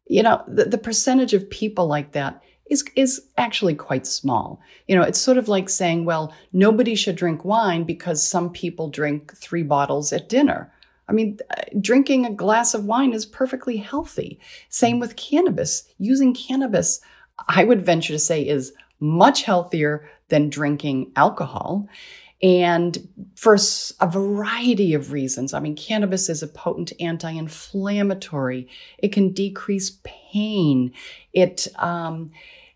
You 0.07 0.23
know, 0.23 0.45
the, 0.47 0.67
the 0.67 0.79
percentage 0.79 1.33
of 1.33 1.49
people 1.49 1.87
like 1.87 2.13
that 2.13 2.43
is 2.69 2.85
is 2.95 3.23
actually 3.39 3.75
quite 3.75 4.07
small. 4.07 4.61
You 4.87 4.97
know, 4.97 5.03
it's 5.03 5.21
sort 5.21 5.39
of 5.39 5.49
like 5.49 5.71
saying, 5.71 6.05
well, 6.05 6.35
nobody 6.53 6.95
should 6.95 7.17
drink 7.17 7.43
wine 7.43 7.85
because 7.85 8.29
some 8.29 8.51
people 8.51 8.91
drink 8.91 9.35
3 9.35 9.63
bottles 9.63 10.13
at 10.13 10.29
dinner. 10.29 10.73
I 11.09 11.13
mean, 11.13 11.39
drinking 11.81 12.27
a 12.27 12.33
glass 12.33 12.75
of 12.75 12.85
wine 12.85 13.13
is 13.13 13.27
perfectly 13.27 13.77
healthy. 13.77 14.41
Same 14.69 14.99
with 14.99 15.17
cannabis. 15.17 15.85
Using 15.99 16.35
cannabis, 16.35 17.01
I 17.49 17.65
would 17.65 17.85
venture 17.85 18.13
to 18.13 18.19
say, 18.19 18.47
is 18.47 18.73
much 18.99 19.43
healthier 19.43 20.09
than 20.29 20.51
drinking 20.51 21.13
alcohol. 21.15 21.89
And 22.43 23.09
for 23.35 23.57
a 24.01 24.07
variety 24.07 24.93
of 24.93 25.13
reasons, 25.13 25.55
I 25.55 25.61
mean, 25.61 25.75
cannabis 25.75 26.29
is 26.29 26.43
a 26.43 26.49
potent 26.49 26.93
anti 27.01 27.31
inflammatory. 27.31 28.69
It 28.99 29.13
can 29.13 29.33
decrease 29.33 29.99
pain. 30.05 30.93
It, 31.33 31.67
um, 31.77 32.31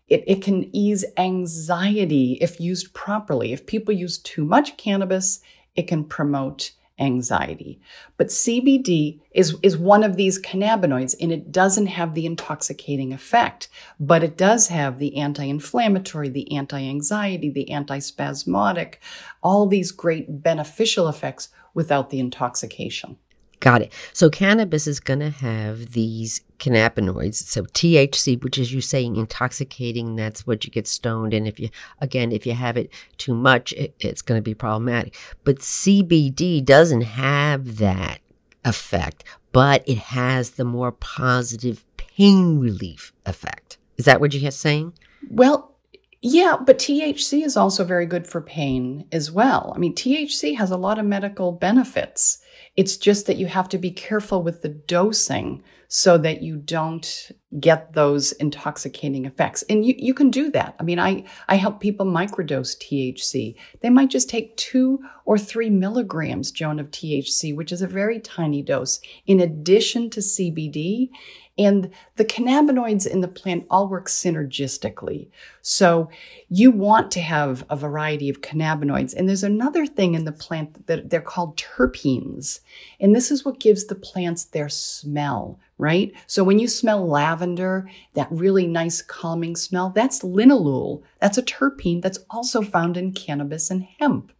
it, 0.07 0.23
it 0.25 0.41
can 0.41 0.75
ease 0.75 1.05
anxiety 1.17 2.37
if 2.41 2.59
used 2.59 2.93
properly. 2.93 3.53
If 3.53 3.67
people 3.67 3.93
use 3.93 4.17
too 4.17 4.43
much 4.43 4.77
cannabis, 4.77 5.41
it 5.75 5.87
can 5.87 6.05
promote 6.05 6.71
anxiety. 7.01 7.81
But 8.15 8.27
CBD 8.27 9.19
is, 9.31 9.57
is 9.61 9.77
one 9.77 10.03
of 10.03 10.15
these 10.15 10.39
cannabinoids 10.39 11.15
and 11.19 11.31
it 11.31 11.51
doesn't 11.51 11.87
have 11.87 12.13
the 12.13 12.25
intoxicating 12.25 13.11
effect, 13.11 13.67
but 13.99 14.23
it 14.23 14.37
does 14.37 14.67
have 14.67 14.99
the 14.99 15.17
anti-inflammatory, 15.17 16.29
the 16.29 16.55
anti-anxiety, 16.55 17.49
the 17.49 17.71
anti-spasmodic, 17.71 19.01
all 19.41 19.67
these 19.67 19.91
great 19.91 20.43
beneficial 20.43 21.07
effects 21.09 21.49
without 21.73 22.09
the 22.09 22.19
intoxication. 22.19 23.17
Got 23.59 23.83
it. 23.83 23.93
So 24.13 24.29
cannabis 24.29 24.87
is 24.87 24.99
going 24.99 25.19
to 25.19 25.29
have 25.29 25.91
these 25.91 26.41
cannabinoids. 26.61 27.35
So 27.35 27.63
THC, 27.63 28.41
which 28.41 28.57
is 28.57 28.71
you 28.71 28.79
saying 28.79 29.15
intoxicating, 29.17 30.15
that's 30.15 30.47
what 30.47 30.63
you 30.63 30.71
get 30.71 30.87
stoned. 30.87 31.33
And 31.33 31.47
if 31.47 31.59
you, 31.59 31.69
again, 31.99 32.31
if 32.31 32.45
you 32.45 32.53
have 32.53 32.77
it 32.77 32.89
too 33.17 33.33
much, 33.33 33.73
it, 33.73 33.95
it's 33.99 34.21
going 34.21 34.37
to 34.37 34.43
be 34.43 34.53
problematic. 34.53 35.17
But 35.43 35.57
CBD 35.57 36.63
doesn't 36.63 37.01
have 37.01 37.77
that 37.77 38.19
effect, 38.63 39.23
but 39.51 39.83
it 39.87 39.97
has 39.97 40.51
the 40.51 40.65
more 40.65 40.91
positive 40.91 41.83
pain 41.97 42.59
relief 42.59 43.11
effect. 43.25 43.77
Is 43.97 44.05
that 44.05 44.21
what 44.21 44.33
you're 44.33 44.51
saying? 44.51 44.93
Well, 45.29 45.75
yeah, 46.21 46.57
but 46.63 46.77
THC 46.77 47.43
is 47.43 47.57
also 47.57 47.83
very 47.83 48.05
good 48.05 48.27
for 48.27 48.41
pain 48.41 49.05
as 49.11 49.31
well. 49.31 49.73
I 49.75 49.79
mean, 49.79 49.95
THC 49.95 50.55
has 50.55 50.69
a 50.69 50.77
lot 50.77 50.99
of 50.99 51.05
medical 51.05 51.51
benefits. 51.51 52.40
It's 52.75 52.97
just 52.97 53.27
that 53.27 53.37
you 53.37 53.47
have 53.47 53.69
to 53.69 53.77
be 53.77 53.91
careful 53.91 54.41
with 54.41 54.61
the 54.61 54.69
dosing 54.69 55.63
so 55.93 56.17
that 56.17 56.41
you 56.41 56.55
don't 56.55 57.31
get 57.59 57.91
those 57.91 58.31
intoxicating 58.31 59.25
effects. 59.25 59.61
And 59.63 59.85
you, 59.85 59.93
you 59.97 60.13
can 60.13 60.31
do 60.31 60.49
that. 60.51 60.73
I 60.79 60.83
mean, 60.83 60.99
I, 60.99 61.25
I 61.49 61.55
help 61.55 61.81
people 61.81 62.05
microdose 62.05 62.77
THC. 62.77 63.55
They 63.81 63.89
might 63.89 64.09
just 64.09 64.29
take 64.29 64.55
two 64.55 65.03
or 65.25 65.37
three 65.37 65.69
milligrams, 65.69 66.49
Joan, 66.51 66.79
of 66.79 66.91
THC, 66.91 67.53
which 67.53 67.73
is 67.73 67.81
a 67.81 67.87
very 67.87 68.21
tiny 68.21 68.61
dose, 68.61 69.01
in 69.27 69.41
addition 69.41 70.09
to 70.11 70.21
CBD. 70.21 71.09
And 71.57 71.91
the 72.15 72.25
cannabinoids 72.25 73.05
in 73.05 73.21
the 73.21 73.27
plant 73.27 73.65
all 73.69 73.87
work 73.87 74.07
synergistically. 74.07 75.29
So 75.61 76.09
you 76.49 76.71
want 76.71 77.11
to 77.11 77.19
have 77.19 77.65
a 77.69 77.75
variety 77.75 78.29
of 78.29 78.41
cannabinoids. 78.41 79.13
And 79.13 79.27
there's 79.27 79.43
another 79.43 79.85
thing 79.85 80.15
in 80.15 80.23
the 80.23 80.31
plant 80.31 80.87
that 80.87 81.09
they're 81.09 81.21
called 81.21 81.57
terpenes. 81.57 82.61
And 82.99 83.15
this 83.15 83.31
is 83.31 83.43
what 83.43 83.59
gives 83.59 83.85
the 83.85 83.95
plants 83.95 84.45
their 84.45 84.69
smell, 84.69 85.59
right? 85.77 86.13
So 86.25 86.43
when 86.43 86.57
you 86.57 86.67
smell 86.67 87.05
lavender, 87.05 87.89
that 88.13 88.31
really 88.31 88.65
nice 88.65 89.01
calming 89.01 89.55
smell, 89.55 89.89
that's 89.89 90.21
linalool. 90.21 91.03
That's 91.19 91.37
a 91.37 91.43
terpene 91.43 92.01
that's 92.01 92.19
also 92.29 92.61
found 92.61 92.97
in 92.97 93.11
cannabis 93.11 93.69
and 93.69 93.85
hemp. 93.99 94.31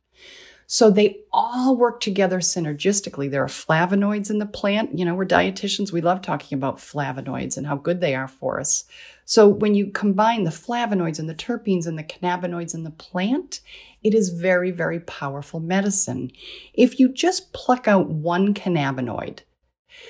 So 0.71 0.89
they 0.89 1.19
all 1.33 1.75
work 1.75 1.99
together 1.99 2.39
synergistically. 2.39 3.29
There 3.29 3.43
are 3.43 3.47
flavonoids 3.47 4.29
in 4.29 4.37
the 4.37 4.45
plant. 4.45 4.97
You 4.97 5.03
know, 5.03 5.13
we're 5.13 5.25
dietitians. 5.25 5.91
We 5.91 5.99
love 5.99 6.21
talking 6.21 6.57
about 6.57 6.77
flavonoids 6.77 7.57
and 7.57 7.67
how 7.67 7.75
good 7.75 7.99
they 7.99 8.15
are 8.15 8.29
for 8.29 8.57
us. 8.57 8.85
So 9.25 9.49
when 9.49 9.75
you 9.75 9.91
combine 9.91 10.45
the 10.45 10.49
flavonoids 10.49 11.19
and 11.19 11.27
the 11.27 11.35
terpenes 11.35 11.87
and 11.87 11.99
the 11.99 12.05
cannabinoids 12.05 12.73
in 12.73 12.85
the 12.85 12.89
plant, 12.89 13.59
it 14.01 14.13
is 14.13 14.29
very, 14.29 14.71
very 14.71 15.01
powerful 15.01 15.59
medicine. 15.59 16.31
If 16.73 17.01
you 17.01 17.09
just 17.09 17.51
pluck 17.51 17.89
out 17.89 18.07
one 18.07 18.53
cannabinoid, 18.53 19.39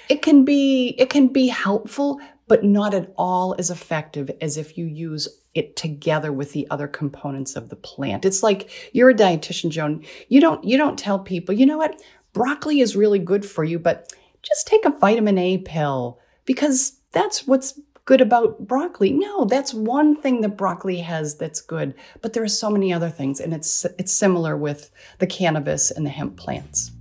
it 0.09 0.21
can 0.21 0.45
be 0.45 0.89
it 0.99 1.09
can 1.09 1.29
be 1.29 1.47
helpful, 1.47 2.21
but 2.47 2.63
not 2.63 2.93
at 2.93 3.13
all 3.17 3.55
as 3.57 3.69
effective 3.69 4.29
as 4.41 4.57
if 4.57 4.77
you 4.77 4.85
use 4.85 5.27
it 5.53 5.75
together 5.75 6.31
with 6.31 6.53
the 6.53 6.67
other 6.69 6.87
components 6.87 7.55
of 7.55 7.69
the 7.69 7.75
plant. 7.75 8.25
It's 8.25 8.43
like 8.43 8.69
you're 8.93 9.09
a 9.09 9.15
dietitian, 9.15 9.69
Joan. 9.69 10.03
You 10.29 10.41
don't 10.41 10.63
you 10.63 10.77
don't 10.77 10.97
tell 10.97 11.19
people, 11.19 11.55
you 11.55 11.65
know 11.65 11.77
what? 11.77 12.01
Broccoli 12.33 12.79
is 12.79 12.95
really 12.95 13.19
good 13.19 13.45
for 13.45 13.63
you, 13.63 13.77
but 13.77 14.13
just 14.41 14.67
take 14.67 14.85
a 14.85 14.97
vitamin 14.97 15.37
A 15.37 15.57
pill 15.59 16.19
because 16.45 16.99
that's 17.11 17.45
what's 17.45 17.79
good 18.05 18.21
about 18.21 18.67
broccoli. 18.67 19.11
No, 19.11 19.45
that's 19.45 19.73
one 19.73 20.15
thing 20.15 20.41
that 20.41 20.57
broccoli 20.57 20.97
has 20.97 21.37
that's 21.37 21.61
good, 21.61 21.93
but 22.21 22.33
there 22.33 22.43
are 22.43 22.47
so 22.47 22.69
many 22.69 22.91
other 22.91 23.09
things 23.09 23.39
and 23.39 23.53
it's 23.53 23.85
it's 23.99 24.11
similar 24.11 24.57
with 24.57 24.91
the 25.19 25.27
cannabis 25.27 25.91
and 25.91 26.05
the 26.05 26.09
hemp 26.09 26.37
plants. 26.37 26.91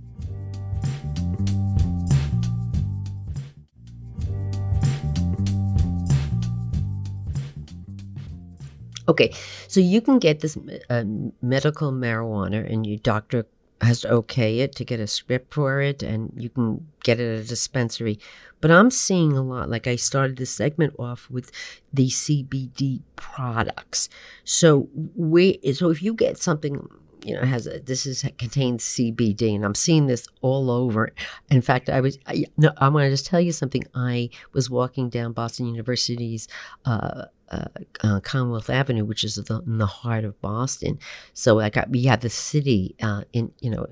Okay, 9.07 9.33
so 9.67 9.79
you 9.79 10.01
can 10.01 10.19
get 10.19 10.41
this 10.41 10.57
uh, 10.89 11.03
medical 11.41 11.91
marijuana, 11.91 12.71
and 12.71 12.85
your 12.85 12.99
doctor 12.99 13.45
has 13.81 14.01
to 14.01 14.11
okay 14.11 14.59
it 14.59 14.75
to 14.75 14.85
get 14.85 14.99
a 14.99 15.07
script 15.07 15.53
for 15.53 15.81
it, 15.81 16.03
and 16.03 16.31
you 16.35 16.49
can 16.49 16.87
get 17.03 17.19
it 17.19 17.39
at 17.39 17.45
a 17.45 17.47
dispensary. 17.47 18.19
But 18.59 18.69
I'm 18.69 18.91
seeing 18.91 19.33
a 19.33 19.41
lot. 19.41 19.69
Like 19.69 19.87
I 19.87 19.95
started 19.95 20.37
this 20.37 20.51
segment 20.51 20.93
off 20.99 21.29
with 21.31 21.51
the 21.91 22.07
CBD 22.07 23.01
products. 23.15 24.07
So 24.43 24.87
we, 25.15 25.59
so 25.73 25.89
if 25.89 26.03
you 26.03 26.13
get 26.13 26.37
something 26.37 26.87
you 27.23 27.35
know, 27.35 27.41
has 27.41 27.67
a, 27.67 27.79
this 27.79 28.05
is 28.05 28.23
contains 28.37 28.83
CBD, 28.83 29.55
and 29.55 29.65
I'm 29.65 29.75
seeing 29.75 30.07
this 30.07 30.27
all 30.41 30.69
over. 30.69 31.11
In 31.49 31.61
fact, 31.61 31.89
I 31.89 32.01
was, 32.01 32.17
I, 32.27 32.45
no, 32.57 32.71
I 32.77 32.89
want 32.89 33.05
to 33.05 33.09
just 33.09 33.25
tell 33.25 33.41
you 33.41 33.51
something. 33.51 33.83
I 33.93 34.29
was 34.53 34.69
walking 34.69 35.09
down 35.09 35.33
Boston 35.33 35.67
University's. 35.67 36.47
Uh, 36.85 37.25
uh, 37.51 37.65
uh, 38.01 38.19
Commonwealth 38.21 38.69
Avenue, 38.69 39.05
which 39.05 39.23
is 39.23 39.35
the, 39.35 39.61
in 39.65 39.77
the 39.77 39.85
heart 39.85 40.23
of 40.23 40.39
Boston. 40.41 40.97
So 41.33 41.59
I 41.59 41.69
got 41.69 41.89
we 41.89 42.03
had 42.03 42.21
the 42.21 42.29
city 42.29 42.95
uh, 43.01 43.23
in 43.33 43.51
you 43.59 43.69
know 43.69 43.85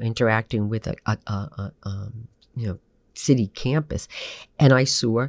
interacting 0.00 0.68
with 0.68 0.86
a, 0.86 0.94
a, 1.06 1.18
a, 1.26 1.32
a 1.32 1.72
um, 1.82 2.28
you 2.56 2.68
know 2.68 2.78
city 3.14 3.48
campus, 3.48 4.08
and 4.58 4.72
I 4.72 4.84
saw 4.84 5.28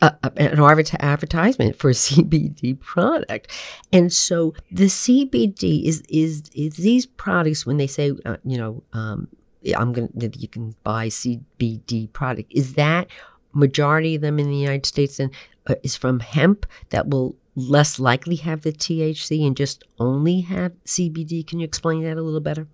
an 0.00 0.60
advertisement 1.00 1.76
for 1.76 1.90
a 1.90 1.92
CBD 1.94 2.78
product. 2.80 3.50
And 3.92 4.12
so 4.12 4.54
the 4.70 4.86
CBD 4.86 5.84
is 5.84 6.02
is 6.08 6.44
is 6.54 6.76
these 6.76 7.06
products 7.06 7.66
when 7.66 7.76
they 7.76 7.86
say 7.86 8.12
uh, 8.24 8.36
you 8.44 8.58
know 8.58 8.82
um, 8.92 9.28
I'm 9.76 9.94
to 9.94 10.08
you 10.38 10.48
can 10.48 10.74
buy 10.82 11.08
CBD 11.08 12.12
product 12.12 12.52
is 12.52 12.74
that 12.74 13.08
majority 13.52 14.16
of 14.16 14.20
them 14.20 14.38
in 14.38 14.48
the 14.48 14.56
United 14.56 14.86
States 14.86 15.20
and 15.20 15.30
uh, 15.30 15.34
Uh, 15.66 15.74
is 15.82 15.96
from 15.96 16.20
hemp 16.20 16.66
that 16.90 17.08
will 17.08 17.36
less 17.54 17.98
likely 17.98 18.36
have 18.36 18.62
the 18.62 18.72
THC 18.72 19.46
and 19.46 19.56
just 19.56 19.82
only 19.98 20.42
have 20.42 20.72
CBD. 20.84 21.46
Can 21.46 21.58
you 21.58 21.64
explain 21.64 22.02
that 22.02 22.18
a 22.18 22.22
little 22.22 22.40
better? 22.40 22.66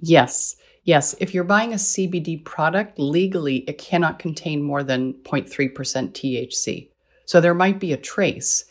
Yes. 0.00 0.56
Yes, 0.82 1.14
if 1.18 1.32
you're 1.32 1.44
buying 1.44 1.72
a 1.72 1.76
CBD 1.76 2.44
product, 2.44 2.98
legally 2.98 3.58
it 3.68 3.78
cannot 3.78 4.18
contain 4.18 4.62
more 4.62 4.82
than 4.82 5.14
0.3% 5.14 5.72
THC. 5.72 6.90
So 7.24 7.40
there 7.40 7.54
might 7.54 7.80
be 7.80 7.92
a 7.92 7.96
trace. 7.96 8.66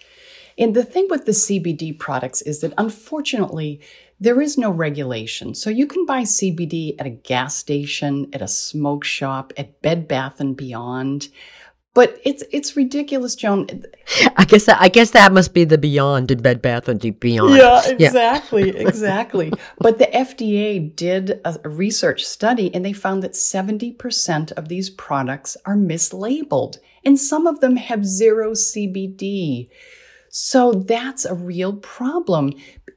And 0.58 0.76
the 0.76 0.84
thing 0.84 1.08
with 1.10 1.26
the 1.26 1.32
CBD 1.32 1.98
products 1.98 2.44
is 2.44 2.62
that 2.62 2.74
unfortunately, 2.78 3.82
there 4.20 4.40
is 4.40 4.58
no 4.58 4.70
regulation. 4.70 5.56
So 5.56 5.72
you 5.72 5.88
can 5.88 6.06
buy 6.06 6.22
CBD 6.22 6.96
at 7.00 7.08
a 7.08 7.10
gas 7.10 7.56
station, 7.56 8.30
at 8.32 8.42
a 8.42 8.48
smoke 8.48 9.04
shop, 9.04 9.52
at 9.58 9.82
Bed 9.82 10.08
Bath 10.08 10.40
and 10.40 10.56
Beyond. 10.56 11.30
But 11.94 12.20
it's 12.26 12.44
it's 12.52 12.76
ridiculous, 12.76 13.36
Joan. 13.36 13.68
I 14.36 14.46
guess 14.46 14.66
that 14.66 14.82
I 14.82 14.88
guess 14.88 15.12
that 15.12 15.32
must 15.32 15.54
be 15.54 15.64
the 15.64 15.78
beyond 15.78 16.32
in 16.32 16.42
Bed 16.42 16.60
Bath 16.60 16.88
and 16.88 17.20
Beyond. 17.20 17.56
Yeah, 17.56 17.88
exactly, 17.88 18.72
yeah. 18.72 18.88
exactly. 18.88 19.54
But 19.78 20.00
the 20.00 20.08
FDA 20.08 20.96
did 20.96 21.40
a, 21.46 21.60
a 21.64 21.70
research 21.70 22.26
study, 22.26 22.74
and 22.74 22.84
they 22.84 22.94
found 22.94 23.22
that 23.22 23.36
seventy 23.36 23.92
percent 23.92 24.52
of 24.54 24.70
these 24.70 24.90
products 24.90 25.56
are 25.66 25.76
mislabeled, 25.76 26.78
and 27.06 27.20
some 27.20 27.46
of 27.46 27.60
them 27.60 27.76
have 27.76 28.06
zero 28.06 28.54
CBD. 28.54 29.70
So 30.30 30.74
that's 30.74 31.26
a 31.26 31.36
real 31.36 31.74
problem. 31.74 32.54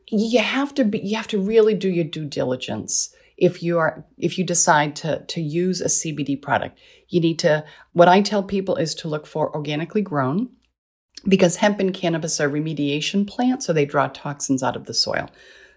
You 0.09 0.41
have 0.41 0.73
to 0.75 0.87
be, 0.87 1.01
you 1.01 1.17
have 1.17 1.29
to 1.29 1.39
really 1.39 1.75
do 1.75 1.91
your 1.91 2.05
due 2.05 2.25
diligence 2.25 3.15
if 3.37 3.63
you 3.63 3.79
are 3.79 4.05
if 4.19 4.39
you 4.39 4.45
decide 4.45 4.97
to 4.97 5.25
to 5.27 5.41
use 5.41 5.81
a 5.81 5.87
CBD 5.87 6.41
product. 6.41 6.79
You 7.09 7.21
need 7.21 7.39
to 7.41 7.65
what 7.93 8.09
I 8.09 8.21
tell 8.23 8.43
people 8.43 8.77
is 8.77 8.95
to 8.97 9.09
look 9.09 9.27
for 9.27 9.55
organically 9.55 10.03
grown 10.03 10.51
because 11.27 11.57
hemp 11.57 11.81
and 11.81 11.93
cannabis 11.93 12.41
are 12.41 12.49
remediation 12.49 13.27
plants, 13.27 13.67
so 13.67 13.73
they 13.73 13.85
draw 13.85 14.09
toxins 14.09 14.63
out 14.63 14.77
of 14.77 14.87
the 14.87 14.95
soil. 14.95 15.29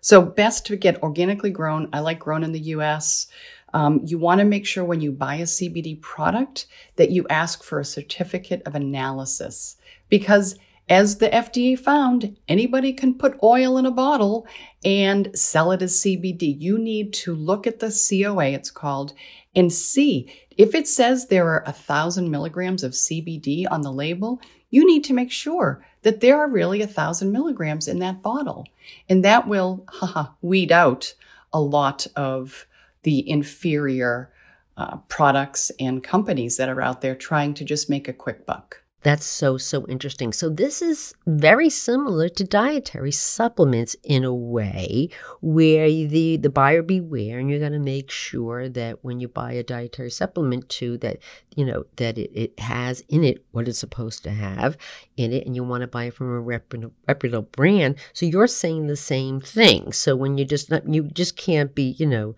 So 0.01 0.21
best 0.21 0.65
to 0.67 0.77
get 0.77 1.01
organically 1.03 1.51
grown. 1.51 1.89
I 1.91 1.99
like 1.99 2.19
grown 2.19 2.43
in 2.43 2.51
the 2.51 2.59
US. 2.59 3.27
Um, 3.73 4.01
you 4.03 4.17
want 4.17 4.39
to 4.39 4.45
make 4.45 4.65
sure 4.65 4.83
when 4.83 5.01
you 5.01 5.11
buy 5.11 5.35
a 5.35 5.43
CBD 5.43 6.01
product 6.01 6.67
that 6.95 7.11
you 7.11 7.27
ask 7.29 7.63
for 7.63 7.79
a 7.79 7.85
certificate 7.85 8.61
of 8.65 8.75
analysis 8.75 9.75
because 10.09 10.57
as 10.89 11.19
the 11.19 11.29
FDA 11.29 11.77
found, 11.77 12.35
anybody 12.47 12.93
can 12.93 13.13
put 13.13 13.41
oil 13.43 13.77
in 13.77 13.85
a 13.85 13.91
bottle 13.91 14.47
and 14.83 15.29
sell 15.35 15.71
it 15.71 15.81
as 15.81 16.01
CBD. 16.01 16.59
You 16.59 16.79
need 16.79 17.13
to 17.13 17.35
look 17.35 17.67
at 17.67 17.79
the 17.79 17.89
COA, 17.89 18.47
it's 18.47 18.71
called, 18.71 19.13
and 19.55 19.71
see 19.71 20.31
if 20.57 20.75
it 20.75 20.87
says 20.87 21.27
there 21.27 21.47
are 21.47 21.63
a 21.65 21.71
thousand 21.71 22.29
milligrams 22.29 22.83
of 22.83 22.91
CBD 22.91 23.65
on 23.71 23.81
the 23.81 23.93
label, 23.93 24.41
you 24.69 24.85
need 24.85 25.05
to 25.05 25.13
make 25.13 25.31
sure 25.31 25.85
that 26.01 26.19
there 26.19 26.37
are 26.37 26.49
really 26.49 26.81
a 26.81 26.87
thousand 26.87 27.31
milligrams 27.31 27.87
in 27.87 27.99
that 27.99 28.21
bottle. 28.21 28.65
And 29.07 29.23
that 29.23 29.47
will 29.47 29.85
haha, 29.87 30.31
weed 30.41 30.71
out 30.71 31.13
a 31.53 31.61
lot 31.61 32.07
of 32.15 32.65
the 33.03 33.27
inferior 33.29 34.31
uh, 34.75 34.97
products 35.07 35.71
and 35.79 36.03
companies 36.03 36.57
that 36.57 36.69
are 36.69 36.81
out 36.81 37.01
there 37.01 37.15
trying 37.15 37.53
to 37.53 37.63
just 37.63 37.89
make 37.89 38.07
a 38.07 38.13
quick 38.13 38.45
buck. 38.45 38.83
That's 39.01 39.25
so, 39.25 39.57
so 39.57 39.87
interesting. 39.87 40.33
So, 40.33 40.49
this 40.49 40.81
is 40.81 41.13
very 41.25 41.69
similar 41.69 42.27
to 42.29 42.43
dietary 42.43 43.13
supplements 43.13 43.95
in 44.03 44.25
a 44.25 44.33
way 44.33 45.09
where 45.39 45.87
the, 45.87 46.35
the 46.35 46.49
buyer 46.49 46.81
beware, 46.81 47.39
and 47.39 47.49
you're 47.49 47.59
going 47.59 47.71
to 47.71 47.79
make 47.79 48.11
sure 48.11 48.67
that 48.67 49.03
when 49.03 49.21
you 49.21 49.29
buy 49.29 49.53
a 49.53 49.63
dietary 49.63 50.11
supplement, 50.11 50.67
too, 50.67 50.97
that, 50.97 51.19
you 51.55 51.63
know, 51.63 51.85
that 51.95 52.17
it, 52.17 52.31
it 52.33 52.59
has 52.59 53.01
in 53.07 53.23
it 53.23 53.45
what 53.51 53.69
it's 53.69 53.79
supposed 53.79 54.23
to 54.23 54.31
have 54.31 54.75
in 55.15 55.31
it, 55.31 55.45
and 55.45 55.55
you 55.55 55.63
want 55.63 55.81
to 55.81 55.87
buy 55.87 56.05
it 56.05 56.13
from 56.13 56.27
a 56.27 56.39
reputable, 56.39 56.93
reputable 57.07 57.49
brand. 57.53 57.95
So, 58.11 58.25
you're 58.25 58.47
saying 58.47 58.87
the 58.87 58.97
same 58.97 59.39
thing. 59.39 59.93
So, 59.93 60.13
when 60.17 60.37
you 60.37 60.43
just, 60.43 60.69
not, 60.69 60.93
you 60.93 61.03
just 61.03 61.37
can't 61.37 61.73
be, 61.73 61.95
you 61.97 62.05
know, 62.05 62.35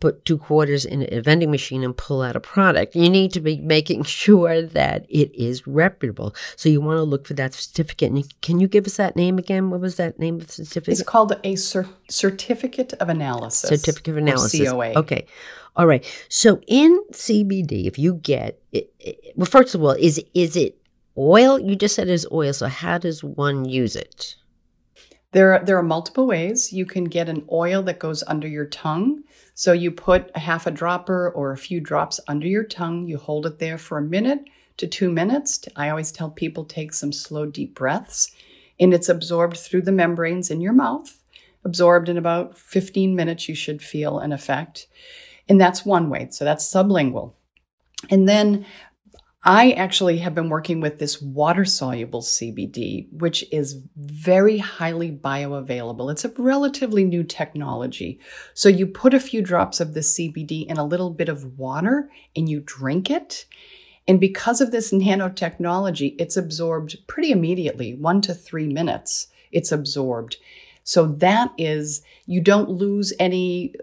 put 0.00 0.24
two 0.24 0.38
quarters 0.38 0.84
in 0.84 1.06
a 1.10 1.20
vending 1.20 1.50
machine 1.50 1.82
and 1.82 1.96
pull 1.96 2.22
out 2.22 2.36
a 2.36 2.40
product. 2.40 2.94
You 2.94 3.08
need 3.08 3.32
to 3.32 3.40
be 3.40 3.58
making 3.58 4.02
sure 4.22 4.62
that 4.62 5.06
it 5.08 5.34
is 5.34 5.66
reputable. 5.66 6.34
So 6.56 6.68
you 6.68 6.80
want 6.80 6.98
to 6.98 7.02
look 7.02 7.26
for 7.26 7.34
that 7.34 7.54
certificate. 7.54 8.12
And 8.12 8.40
can 8.42 8.60
you 8.60 8.68
give 8.68 8.86
us 8.86 8.96
that 8.96 9.16
name 9.16 9.38
again? 9.38 9.70
What 9.70 9.80
was 9.80 9.96
that 9.96 10.18
name 10.18 10.36
of 10.36 10.46
the 10.46 10.52
certificate? 10.52 10.92
It's 10.92 11.02
called 11.02 11.38
a 11.42 11.56
cer- 11.56 11.88
certificate 12.08 12.92
of 12.94 13.08
analysis. 13.08 13.68
Certificate 13.68 14.12
of 14.12 14.18
analysis. 14.18 14.70
COA. 14.70 14.92
Okay. 14.94 15.26
All 15.76 15.86
right. 15.86 16.04
So 16.28 16.60
in 16.68 17.02
CBD, 17.12 17.86
if 17.86 17.98
you 17.98 18.14
get 18.14 18.60
it, 18.72 18.92
it, 19.00 19.32
well, 19.36 19.46
first 19.46 19.74
of 19.74 19.82
all, 19.82 19.90
is 19.92 20.22
is 20.34 20.56
it 20.56 20.78
oil? 21.18 21.58
You 21.58 21.74
just 21.76 21.96
said 21.96 22.08
it's 22.08 22.26
oil. 22.30 22.52
So 22.52 22.68
how 22.68 22.98
does 22.98 23.24
one 23.24 23.64
use 23.64 23.96
it? 23.96 24.36
There 25.34 25.52
are, 25.52 25.64
there 25.64 25.76
are 25.76 25.82
multiple 25.82 26.28
ways. 26.28 26.72
You 26.72 26.86
can 26.86 27.04
get 27.04 27.28
an 27.28 27.44
oil 27.50 27.82
that 27.82 27.98
goes 27.98 28.22
under 28.28 28.46
your 28.46 28.66
tongue. 28.66 29.24
So 29.54 29.72
you 29.72 29.90
put 29.90 30.30
a 30.36 30.38
half 30.38 30.64
a 30.68 30.70
dropper 30.70 31.28
or 31.28 31.50
a 31.50 31.56
few 31.56 31.80
drops 31.80 32.20
under 32.28 32.46
your 32.46 32.62
tongue. 32.62 33.08
You 33.08 33.18
hold 33.18 33.44
it 33.44 33.58
there 33.58 33.76
for 33.76 33.98
a 33.98 34.02
minute 34.02 34.44
to 34.76 34.86
two 34.86 35.10
minutes. 35.10 35.64
I 35.74 35.88
always 35.90 36.12
tell 36.12 36.30
people 36.30 36.64
take 36.64 36.92
some 36.92 37.12
slow, 37.12 37.46
deep 37.46 37.74
breaths, 37.74 38.30
and 38.78 38.94
it's 38.94 39.08
absorbed 39.08 39.56
through 39.56 39.82
the 39.82 39.90
membranes 39.90 40.52
in 40.52 40.60
your 40.60 40.72
mouth. 40.72 41.20
Absorbed 41.64 42.08
in 42.08 42.16
about 42.16 42.56
15 42.56 43.16
minutes, 43.16 43.48
you 43.48 43.56
should 43.56 43.82
feel 43.82 44.20
an 44.20 44.32
effect. 44.32 44.86
And 45.48 45.60
that's 45.60 45.84
one 45.84 46.10
way. 46.10 46.28
So 46.30 46.44
that's 46.44 46.64
sublingual. 46.72 47.32
And 48.08 48.28
then 48.28 48.66
I 49.46 49.72
actually 49.72 50.18
have 50.18 50.34
been 50.34 50.48
working 50.48 50.80
with 50.80 50.98
this 50.98 51.20
water 51.20 51.66
soluble 51.66 52.22
CBD, 52.22 53.12
which 53.12 53.44
is 53.52 53.82
very 53.94 54.56
highly 54.56 55.12
bioavailable. 55.12 56.10
It's 56.10 56.24
a 56.24 56.32
relatively 56.38 57.04
new 57.04 57.22
technology. 57.22 58.18
So 58.54 58.70
you 58.70 58.86
put 58.86 59.12
a 59.12 59.20
few 59.20 59.42
drops 59.42 59.80
of 59.80 59.92
the 59.92 60.00
CBD 60.00 60.66
in 60.66 60.78
a 60.78 60.86
little 60.86 61.10
bit 61.10 61.28
of 61.28 61.58
water 61.58 62.10
and 62.34 62.48
you 62.48 62.62
drink 62.64 63.10
it. 63.10 63.44
And 64.08 64.18
because 64.18 64.62
of 64.62 64.70
this 64.70 64.92
nanotechnology, 64.92 66.14
it's 66.18 66.38
absorbed 66.38 67.06
pretty 67.06 67.30
immediately, 67.30 67.94
one 67.94 68.22
to 68.22 68.32
three 68.32 68.66
minutes, 68.66 69.28
it's 69.52 69.70
absorbed. 69.70 70.38
So 70.84 71.06
that 71.06 71.52
is, 71.58 72.00
you 72.24 72.40
don't 72.40 72.70
lose 72.70 73.12
any 73.18 73.74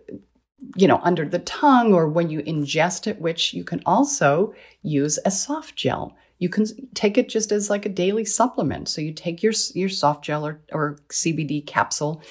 you 0.76 0.88
know, 0.88 1.00
under 1.04 1.28
the 1.28 1.39
tongue 1.39 1.93
or 1.93 2.08
when 2.08 2.30
you 2.30 2.41
ingest 2.43 3.08
it, 3.08 3.19
which 3.19 3.54
you 3.54 3.63
can 3.63 3.82
also 3.86 4.54
use 4.84 5.17
as 5.19 5.41
soft 5.41 5.76
gel. 5.76 6.15
You 6.39 6.50
can 6.50 6.65
take 6.93 7.17
it 7.17 7.30
just 7.30 7.52
as 7.52 7.69
like 7.69 7.86
a 7.86 7.89
daily 7.89 8.26
supplement. 8.26 8.89
So 8.89 9.02
you 9.02 9.13
take 9.13 9.43
your, 9.43 9.54
your 9.74 9.89
soft 9.89 10.24
gel 10.24 10.45
or, 10.45 10.62
or 10.71 10.97
CBD 11.10 11.65
capsule, 11.65 12.21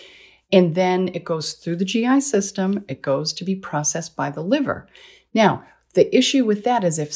and 0.52 0.74
then 0.74 1.10
it 1.14 1.24
goes 1.24 1.52
through 1.52 1.76
the 1.76 1.84
GI 1.84 2.20
system. 2.20 2.84
It 2.88 3.02
goes 3.02 3.32
to 3.34 3.44
be 3.44 3.54
processed 3.54 4.16
by 4.16 4.30
the 4.30 4.42
liver. 4.42 4.88
Now, 5.32 5.64
the 5.94 6.14
issue 6.16 6.44
with 6.44 6.64
that 6.64 6.82
is 6.82 6.98
if 6.98 7.12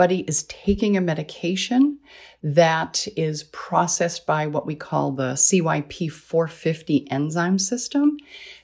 somebody 0.00 0.22
is 0.22 0.44
taking 0.44 0.96
a 0.96 1.00
medication 1.00 1.98
that 2.42 3.06
is 3.18 3.44
processed 3.52 4.24
by 4.24 4.46
what 4.46 4.64
we 4.64 4.74
call 4.74 5.12
the 5.12 5.34
CYP 5.34 6.10
450 6.10 7.06
enzyme 7.10 7.58
system, 7.58 8.16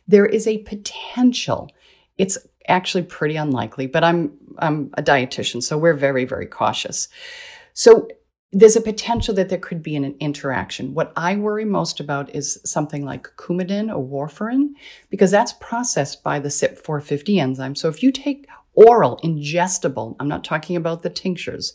there 0.09 0.25
is 0.25 0.47
a 0.47 0.63
potential. 0.63 1.71
It's 2.17 2.39
actually 2.69 3.03
pretty 3.03 3.37
unlikely, 3.37 3.87
but 3.87 4.03
I'm 4.03 4.33
I'm 4.57 4.91
a 4.95 5.03
dietitian, 5.03 5.63
so 5.63 5.77
we're 5.77 5.93
very 5.93 6.25
very 6.25 6.47
cautious. 6.47 7.09
So 7.75 8.09
there's 8.51 8.77
a 8.77 8.81
potential 8.93 9.35
that 9.35 9.51
there 9.51 9.59
could 9.59 9.83
be 9.83 9.95
an 9.95 10.15
interaction. 10.19 10.95
What 10.95 11.13
I 11.17 11.37
worry 11.37 11.67
most 11.67 12.01
about 12.01 12.35
is 12.35 12.59
something 12.65 13.05
like 13.05 13.29
Coumadin 13.37 13.95
or 13.95 14.03
warfarin, 14.03 14.71
because 15.11 15.31
that's 15.31 15.53
processed 15.61 16.23
by 16.23 16.39
the 16.39 16.49
CYP450 16.49 17.39
enzyme. 17.39 17.75
So 17.75 17.91
if 17.91 18.03
you 18.03 18.11
take 18.11 18.47
oral, 18.77 19.19
ingestible, 19.25 20.15
I'm 20.21 20.29
not 20.29 20.45
talking 20.45 20.77
about 20.77 21.03
the 21.03 21.11
tinctures, 21.11 21.75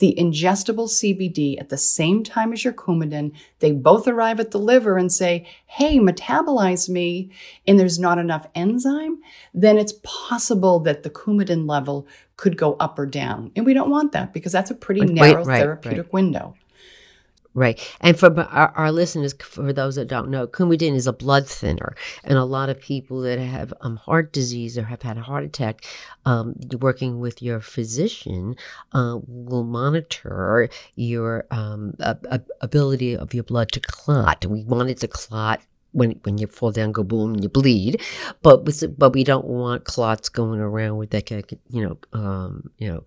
the 0.00 0.14
ingestible 0.18 0.88
CBD 0.88 1.60
at 1.60 1.68
the 1.68 1.76
same 1.76 2.24
time 2.24 2.52
as 2.52 2.64
your 2.64 2.72
Coumadin, 2.72 3.32
they 3.60 3.70
both 3.70 4.08
arrive 4.08 4.40
at 4.40 4.50
the 4.50 4.58
liver 4.58 4.96
and 4.96 5.12
say, 5.12 5.46
hey, 5.66 5.98
metabolize 5.98 6.88
me, 6.88 7.30
and 7.66 7.78
there's 7.78 7.98
not 7.98 8.18
enough 8.18 8.46
enzyme, 8.54 9.18
then 9.54 9.78
it's 9.78 9.94
possible 10.02 10.80
that 10.80 11.02
the 11.02 11.10
Coumadin 11.10 11.68
level 11.68 12.08
could 12.36 12.56
go 12.56 12.74
up 12.80 12.98
or 12.98 13.06
down. 13.06 13.52
And 13.54 13.66
we 13.66 13.74
don't 13.74 13.90
want 13.90 14.12
that 14.12 14.32
because 14.32 14.52
that's 14.52 14.70
a 14.70 14.74
pretty 14.74 15.02
narrow 15.02 15.44
right, 15.44 15.60
therapeutic 15.60 16.06
right. 16.06 16.12
window. 16.12 16.54
Right. 17.52 17.80
And 18.00 18.16
for 18.16 18.40
our, 18.40 18.70
our, 18.76 18.92
listeners, 18.92 19.34
for 19.40 19.72
those 19.72 19.96
that 19.96 20.06
don't 20.06 20.30
know, 20.30 20.46
Coumadin 20.46 20.94
is 20.94 21.08
a 21.08 21.12
blood 21.12 21.48
thinner. 21.48 21.96
And 22.22 22.38
a 22.38 22.44
lot 22.44 22.68
of 22.68 22.80
people 22.80 23.22
that 23.22 23.40
have 23.40 23.74
um, 23.80 23.96
heart 23.96 24.32
disease 24.32 24.78
or 24.78 24.84
have 24.84 25.02
had 25.02 25.18
a 25.18 25.22
heart 25.22 25.42
attack, 25.42 25.84
um, 26.24 26.54
working 26.78 27.18
with 27.18 27.42
your 27.42 27.60
physician 27.60 28.54
uh, 28.92 29.18
will 29.26 29.64
monitor 29.64 30.68
your 30.94 31.46
um, 31.50 31.94
ability 32.60 33.16
of 33.16 33.34
your 33.34 33.44
blood 33.44 33.72
to 33.72 33.80
clot. 33.80 34.46
We 34.46 34.62
want 34.62 34.90
it 34.90 34.98
to 34.98 35.08
clot 35.08 35.60
when 35.92 36.12
when 36.22 36.38
you 36.38 36.46
fall 36.46 36.70
down, 36.70 36.92
go 36.92 37.02
boom, 37.02 37.34
and 37.34 37.42
you 37.42 37.48
bleed. 37.48 38.00
But 38.42 38.64
but 38.96 39.12
we 39.12 39.24
don't 39.24 39.46
want 39.46 39.84
clots 39.84 40.28
going 40.28 40.60
around 40.60 40.98
with 40.98 41.10
that, 41.10 41.30
you 41.30 41.82
know, 41.84 41.98
um, 42.12 42.70
you 42.78 42.92
know, 42.92 43.04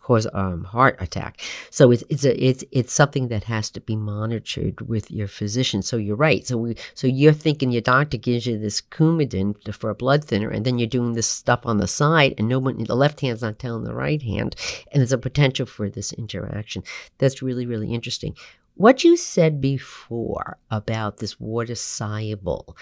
cause 0.00 0.26
um, 0.32 0.64
heart 0.64 0.96
attack. 1.00 1.40
So 1.70 1.90
it's 1.90 2.04
it's 2.08 2.24
a, 2.24 2.44
it's 2.44 2.64
it's 2.70 2.92
something 2.92 3.28
that 3.28 3.44
has 3.44 3.70
to 3.70 3.80
be 3.80 3.96
monitored 3.96 4.80
with 4.82 5.10
your 5.10 5.28
physician. 5.28 5.82
So 5.82 5.96
you're 5.96 6.16
right. 6.16 6.46
So 6.46 6.56
we 6.56 6.76
so 6.94 7.06
you're 7.06 7.32
thinking 7.32 7.70
your 7.70 7.82
doctor 7.82 8.16
gives 8.16 8.46
you 8.46 8.58
this 8.58 8.80
Coumadin 8.80 9.56
for 9.74 9.90
a 9.90 9.94
blood 9.94 10.24
thinner, 10.24 10.50
and 10.50 10.64
then 10.64 10.78
you're 10.78 10.86
doing 10.88 11.14
this 11.14 11.28
stuff 11.28 11.64
on 11.64 11.78
the 11.78 11.88
side, 11.88 12.34
and 12.38 12.48
no 12.48 12.58
one 12.58 12.84
the 12.84 12.94
left 12.94 13.20
hand's 13.20 13.42
not 13.42 13.58
telling 13.58 13.84
the 13.84 13.94
right 13.94 14.22
hand, 14.22 14.56
and 14.92 15.00
there's 15.00 15.12
a 15.12 15.18
potential 15.18 15.66
for 15.66 15.88
this 15.88 16.12
interaction. 16.12 16.82
That's 17.18 17.42
really 17.42 17.66
really 17.66 17.92
interesting. 17.92 18.36
What 18.74 19.02
you 19.02 19.16
said 19.16 19.60
before 19.60 20.56
about 20.70 21.16
this 21.16 21.40
water 21.40 21.74
soluble 21.74 22.76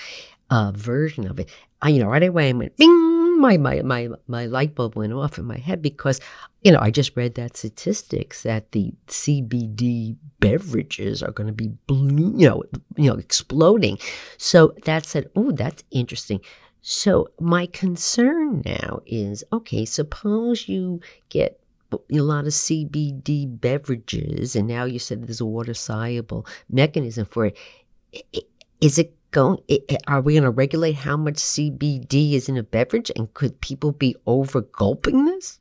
uh, 0.51 0.71
version 0.75 1.27
of 1.27 1.41
it, 1.41 1.49
I, 1.81 1.89
you 1.89 2.03
know, 2.03 2.11
right 2.11 2.23
away 2.23 2.51
I 2.51 2.53
went 2.53 2.77
bing 2.77 3.16
my, 3.37 3.57
my, 3.57 3.83
my, 3.83 4.09
my 4.27 4.47
light 4.47 4.75
bulb 4.75 4.97
went 4.97 5.13
off 5.13 5.39
in 5.39 5.45
my 5.45 5.59
head 5.59 5.83
because, 5.83 6.21
you 6.63 6.73
know, 6.73 6.81
I 6.81 6.91
just 6.91 7.17
read 7.17 7.35
that 7.35 7.57
statistics 7.57 8.43
that 8.43 8.73
the 8.73 8.93
CBD 9.07 10.17
beverages 10.41 11.23
are 11.23 11.33
going 11.33 11.47
to 11.47 11.53
be, 11.53 11.69
blue, 11.87 12.33
you 12.37 12.49
know, 12.49 12.63
you 12.97 13.11
know, 13.11 13.17
exploding. 13.17 13.99
So 14.37 14.75
that 14.85 15.07
said, 15.07 15.31
oh, 15.37 15.53
that's 15.53 15.85
interesting. 15.91 16.41
So 16.81 17.29
my 17.41 17.67
concern 17.67 18.63
now 18.65 19.01
is, 19.07 19.43
okay, 19.53 19.85
suppose 19.85 20.69
you 20.69 21.01
get 21.29 21.61
a 21.93 22.21
lot 22.21 22.47
of 22.47 22.53
CBD 22.53 23.61
beverages, 23.61 24.55
and 24.55 24.69
now 24.69 24.85
you 24.85 24.99
said 24.99 25.27
there's 25.27 25.41
a 25.41 25.47
water 25.47 25.75
soluble 25.75 26.47
mechanism 26.71 27.27
for 27.27 27.47
it. 27.47 27.57
Is 28.81 28.99
it 28.99 29.16
going? 29.31 29.59
Are 30.07 30.21
we 30.21 30.35
going 30.35 30.45
to 30.45 30.51
regulate 30.51 30.97
how 30.97 31.17
much 31.17 31.37
CBD 31.37 32.33
is 32.33 32.49
in 32.49 32.57
a 32.57 32.63
beverage? 32.63 33.11
And 33.15 33.33
could 33.35 33.61
people 33.61 33.93
be 33.93 34.17
over 34.27 34.63
gulping 34.63 35.25
this? 35.25 35.61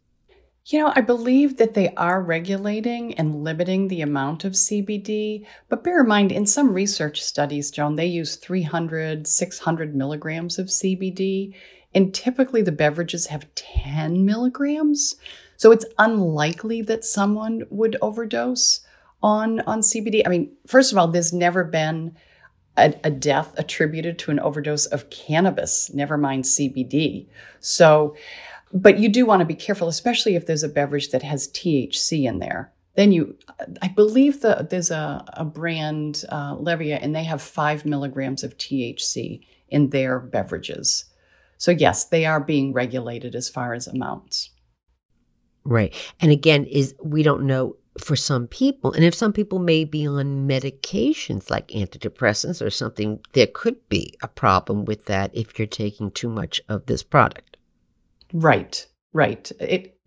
You 0.67 0.80
know, 0.80 0.91
I 0.95 1.01
believe 1.01 1.58
that 1.58 1.75
they 1.75 1.93
are 1.93 2.19
regulating 2.19 3.13
and 3.13 3.43
limiting 3.43 3.88
the 3.88 4.01
amount 4.01 4.45
of 4.45 4.54
CBD, 4.54 5.45
but 5.69 5.84
bear 5.84 6.01
in 6.01 6.08
mind, 6.08 6.32
in 6.32 6.47
some 6.47 6.73
research 6.73 7.21
studies, 7.21 7.69
Joan, 7.69 7.97
they 7.97 8.08
use 8.08 8.38
300, 8.38 9.28
600 9.28 9.95
milligrams 9.95 10.58
of 10.58 10.67
CBD, 10.67 11.54
and 11.93 12.15
typically 12.15 12.63
the 12.63 12.71
beverages 12.71 13.28
have 13.28 13.54
10 13.54 14.25
milligrams. 14.25 15.13
So 15.58 15.71
it's 15.71 15.86
unlikely 15.99 16.82
that 16.84 17.06
someone 17.06 17.62
would 17.69 17.95
overdose 18.01 18.80
on, 19.21 19.60
on 19.62 19.82
CBD. 19.82 20.23
I 20.25 20.30
mean, 20.30 20.51
first 20.65 20.91
of 20.91 20.97
all, 20.97 21.08
there's 21.08 21.32
never 21.32 21.63
been 21.63 22.15
a, 22.78 22.94
a, 23.04 23.10
death 23.12 23.54
attributed 23.58 24.20
to 24.20 24.32
an 24.32 24.40
overdose 24.40 24.86
of 24.86 25.10
cannabis, 25.10 25.94
never 25.94 26.18
mind 26.18 26.44
CBD. 26.44 27.28
So, 27.60 28.16
but 28.74 29.00
you 29.00 29.10
do 29.10 29.26
want 29.26 29.40
to 29.42 29.46
be 29.46 29.56
careful, 29.56 29.88
especially 29.88 30.36
if 30.36 30.46
there's 30.46 30.64
a 30.64 30.70
beverage 30.70 31.12
that 31.12 31.24
has 31.24 31.48
THC 31.50 32.26
in 32.26 32.40
there. 32.40 32.74
Then 32.96 33.12
you, 33.12 33.38
I 33.82 33.90
believe 33.90 34.42
the, 34.42 34.68
there's 34.70 34.92
a, 34.92 35.24
a 35.34 35.46
brand, 35.46 36.24
uh, 36.30 36.56
Levia, 36.56 37.00
and 37.02 37.16
they 37.16 37.24
have 37.24 37.42
five 37.42 37.86
milligrams 37.86 38.44
of 38.44 38.58
THC 38.58 39.46
in 39.70 39.90
their 39.90 40.20
beverages. 40.20 41.06
So, 41.58 41.72
yes, 41.72 42.06
they 42.06 42.26
are 42.26 42.40
being 42.40 42.74
regulated 42.74 43.36
as 43.36 43.50
far 43.50 43.74
as 43.74 43.88
amounts. 43.88 44.52
Right. 45.64 45.94
And 46.22 46.32
again, 46.32 46.66
is 46.66 46.96
we 47.04 47.24
don't 47.24 47.48
know 47.48 47.76
for 47.99 48.15
some 48.15 48.47
people, 48.47 48.91
and 48.91 49.03
if 49.03 49.15
some 49.15 49.31
people 49.31 49.60
may 49.60 49.86
be 49.86 50.08
on 50.08 50.47
medications 50.47 51.49
like 51.49 51.69
antidepressants 51.69 52.65
or 52.65 52.69
something, 52.69 53.19
there 53.34 53.47
could 53.47 53.88
be 53.89 54.13
a 54.21 54.27
problem 54.27 54.86
with 54.86 55.05
that 55.05 55.31
if 55.34 55.58
you're 55.58 55.65
taking 55.67 56.12
too 56.12 56.29
much 56.29 56.62
of 56.67 56.86
this 56.88 57.03
product. 57.03 57.58
Right, 58.34 58.86
right. 59.13 59.49
It, 59.60 59.97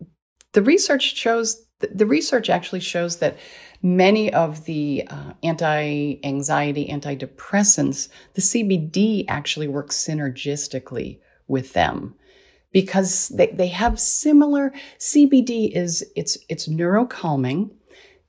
the 0.53 0.61
research 0.61 1.15
shows, 1.15 1.65
the 1.79 2.05
research 2.05 2.49
actually 2.49 2.81
shows 2.81 3.17
that 3.17 3.37
many 3.81 4.31
of 4.33 4.65
the 4.65 5.07
uh, 5.09 5.33
anti 5.41 6.19
anxiety, 6.23 6.87
antidepressants, 6.87 8.09
the 8.35 8.41
CBD 8.41 9.25
actually 9.27 9.67
works 9.67 9.95
synergistically 9.95 11.19
with 11.47 11.73
them 11.73 12.15
because 12.71 13.29
they, 13.29 13.47
they 13.47 13.67
have 13.67 13.99
similar 13.99 14.71
CBD 14.99 15.71
is 15.71 16.05
it's 16.15 16.37
it's 16.49 16.67
neurocalming 16.67 17.71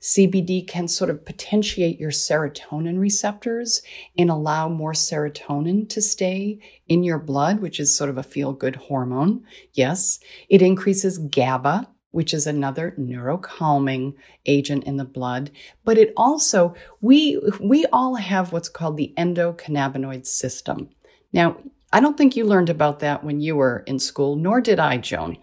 CBD 0.01 0.67
can 0.67 0.87
sort 0.87 1.09
of 1.11 1.23
potentiate 1.25 1.99
your 1.99 2.11
serotonin 2.11 2.99
receptors 2.99 3.81
and 4.17 4.29
allow 4.29 4.67
more 4.67 4.93
serotonin 4.93 5.87
to 5.89 6.01
stay 6.01 6.59
in 6.87 7.03
your 7.03 7.19
blood, 7.19 7.59
which 7.59 7.79
is 7.79 7.95
sort 7.95 8.09
of 8.09 8.17
a 8.17 8.23
feel 8.23 8.51
good 8.51 8.75
hormone. 8.75 9.43
Yes, 9.73 10.19
it 10.49 10.61
increases 10.61 11.19
GABA, 11.19 11.87
which 12.09 12.33
is 12.33 12.47
another 12.47 12.95
neurocalming 12.99 14.15
agent 14.45 14.83
in 14.85 14.97
the 14.97 15.05
blood. 15.05 15.51
But 15.85 15.97
it 15.97 16.13
also, 16.17 16.75
we, 16.99 17.39
we 17.59 17.85
all 17.93 18.15
have 18.15 18.51
what's 18.51 18.69
called 18.69 18.97
the 18.97 19.13
endocannabinoid 19.17 20.25
system. 20.25 20.89
Now, 21.31 21.57
I 21.93 21.99
don't 21.99 22.17
think 22.17 22.35
you 22.35 22.45
learned 22.45 22.69
about 22.69 22.99
that 22.99 23.23
when 23.23 23.41
you 23.41 23.57
were 23.57 23.83
in 23.85 23.99
school, 23.99 24.37
nor 24.37 24.61
did 24.61 24.79
I, 24.79 24.97
Joan. 24.97 25.37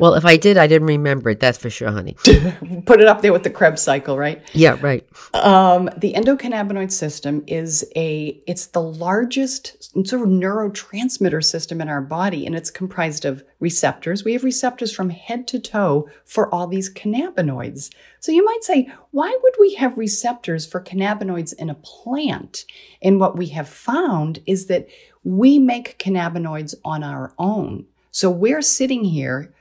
Well, 0.00 0.14
if 0.14 0.24
I 0.24 0.36
did, 0.36 0.56
I 0.56 0.66
didn't 0.66 0.88
remember 0.88 1.30
it. 1.30 1.38
That's 1.38 1.58
for 1.58 1.70
sure, 1.70 1.90
honey. 1.90 2.14
Put 2.86 3.00
it 3.00 3.06
up 3.06 3.22
there 3.22 3.32
with 3.32 3.44
the 3.44 3.50
Krebs 3.50 3.82
cycle, 3.82 4.18
right? 4.18 4.42
Yeah, 4.52 4.76
right. 4.80 5.06
Um, 5.34 5.88
the 5.96 6.12
endocannabinoid 6.14 6.90
system 6.90 7.44
is 7.46 7.84
a 7.94 8.42
it's 8.48 8.66
the 8.66 8.82
largest 8.82 9.94
sort 10.06 10.22
of 10.22 10.28
neurotransmitter 10.28 11.44
system 11.44 11.80
in 11.80 11.88
our 11.88 12.00
body, 12.00 12.46
and 12.46 12.56
it's 12.56 12.70
comprised 12.70 13.24
of 13.24 13.44
receptors. 13.60 14.24
We 14.24 14.32
have 14.32 14.42
receptors 14.42 14.92
from 14.92 15.10
head 15.10 15.46
to 15.48 15.60
toe 15.60 16.08
for 16.24 16.52
all 16.52 16.66
these 16.66 16.92
cannabinoids. 16.92 17.90
So 18.18 18.32
you 18.32 18.44
might 18.44 18.64
say, 18.64 18.88
why 19.12 19.36
would 19.42 19.54
we 19.60 19.74
have 19.74 19.96
receptors 19.96 20.66
for 20.66 20.80
cannabinoids 20.80 21.54
in 21.54 21.70
a 21.70 21.76
plant? 21.76 22.64
And 23.02 23.20
what 23.20 23.36
we 23.36 23.46
have 23.48 23.68
found 23.68 24.40
is 24.46 24.66
that 24.66 24.88
we 25.24 25.58
make 25.58 25.98
cannabinoids 25.98 26.74
on 26.84 27.02
our 27.02 27.32
own. 27.38 27.86
So 28.10 28.30
we're 28.30 28.62
sitting 28.62 29.04
here 29.04 29.54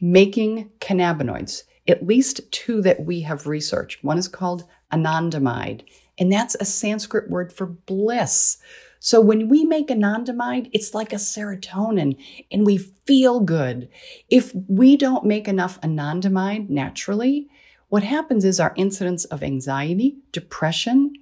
making 0.00 0.70
cannabinoids, 0.80 1.64
at 1.86 2.06
least 2.06 2.40
two 2.52 2.80
that 2.82 3.04
we 3.04 3.22
have 3.22 3.46
researched. 3.46 4.04
One 4.04 4.18
is 4.18 4.28
called 4.28 4.64
anandamide, 4.92 5.82
and 6.18 6.32
that's 6.32 6.56
a 6.58 6.64
Sanskrit 6.64 7.28
word 7.28 7.52
for 7.52 7.66
bliss. 7.66 8.58
So 9.00 9.20
when 9.20 9.48
we 9.48 9.64
make 9.64 9.88
anandamide, 9.88 10.70
it's 10.72 10.94
like 10.94 11.12
a 11.12 11.16
serotonin 11.16 12.16
and 12.50 12.66
we 12.66 12.78
feel 12.78 13.40
good. 13.40 13.88
If 14.28 14.52
we 14.66 14.96
don't 14.96 15.24
make 15.24 15.46
enough 15.46 15.80
anandamide 15.82 16.68
naturally, 16.68 17.48
what 17.88 18.02
happens 18.02 18.44
is 18.44 18.58
our 18.58 18.74
incidence 18.76 19.24
of 19.26 19.42
anxiety, 19.42 20.18
depression 20.32 21.12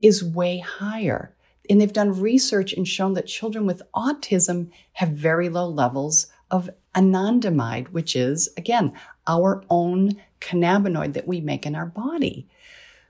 is 0.00 0.24
way 0.24 0.58
higher. 0.58 1.34
And 1.70 1.80
they've 1.80 1.92
done 1.92 2.20
research 2.20 2.72
and 2.72 2.86
shown 2.86 3.14
that 3.14 3.26
children 3.26 3.66
with 3.66 3.82
autism 3.94 4.70
have 4.94 5.10
very 5.10 5.48
low 5.48 5.68
levels 5.68 6.26
of 6.50 6.68
anandamide, 6.94 7.88
which 7.88 8.16
is, 8.16 8.48
again, 8.56 8.92
our 9.26 9.64
own 9.70 10.20
cannabinoid 10.40 11.14
that 11.14 11.28
we 11.28 11.40
make 11.40 11.64
in 11.64 11.74
our 11.74 11.86
body. 11.86 12.48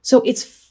So 0.03 0.21
it's 0.23 0.63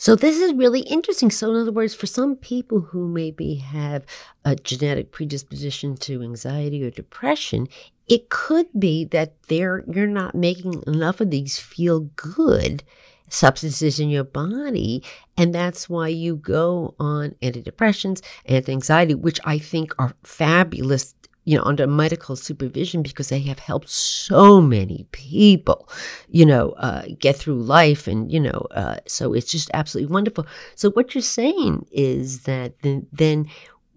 so 0.00 0.14
this 0.14 0.38
is 0.38 0.52
really 0.54 0.80
interesting. 0.82 1.28
So 1.30 1.50
in 1.50 1.60
other 1.60 1.72
words, 1.72 1.92
for 1.92 2.06
some 2.06 2.36
people 2.36 2.80
who 2.80 3.08
maybe 3.08 3.56
have 3.56 4.06
a 4.44 4.54
genetic 4.54 5.10
predisposition 5.10 5.96
to 5.96 6.22
anxiety 6.22 6.84
or 6.84 6.90
depression, 6.90 7.66
it 8.06 8.30
could 8.30 8.68
be 8.78 9.04
that 9.06 9.42
they're 9.48 9.84
you're 9.92 10.06
not 10.06 10.36
making 10.36 10.84
enough 10.86 11.20
of 11.20 11.30
these 11.30 11.58
feel 11.58 12.00
good 12.14 12.84
substances 13.28 14.00
in 14.00 14.10
your 14.10 14.24
body. 14.24 15.02
And 15.36 15.54
that's 15.54 15.88
why 15.88 16.08
you 16.08 16.36
go 16.36 16.94
on 16.98 17.34
antidepressants, 17.42 18.22
anti 18.46 18.72
anxiety, 18.72 19.14
which 19.14 19.40
I 19.44 19.58
think 19.58 19.92
are 19.98 20.14
fabulous 20.24 21.14
you 21.48 21.56
know, 21.56 21.64
under 21.64 21.86
medical 21.86 22.36
supervision 22.36 23.00
because 23.00 23.30
they 23.30 23.38
have 23.38 23.58
helped 23.58 23.88
so 23.88 24.60
many 24.60 25.06
people, 25.12 25.88
you 26.28 26.44
know, 26.44 26.72
uh, 26.72 27.04
get 27.18 27.36
through 27.36 27.62
life. 27.62 28.06
And, 28.06 28.30
you 28.30 28.38
know, 28.38 28.66
uh, 28.72 28.96
so 29.06 29.32
it's 29.32 29.50
just 29.50 29.70
absolutely 29.72 30.12
wonderful. 30.12 30.46
So 30.74 30.90
what 30.90 31.14
you're 31.14 31.22
saying 31.22 31.86
is 31.90 32.42
that 32.42 32.78
then, 32.82 33.06
then 33.10 33.46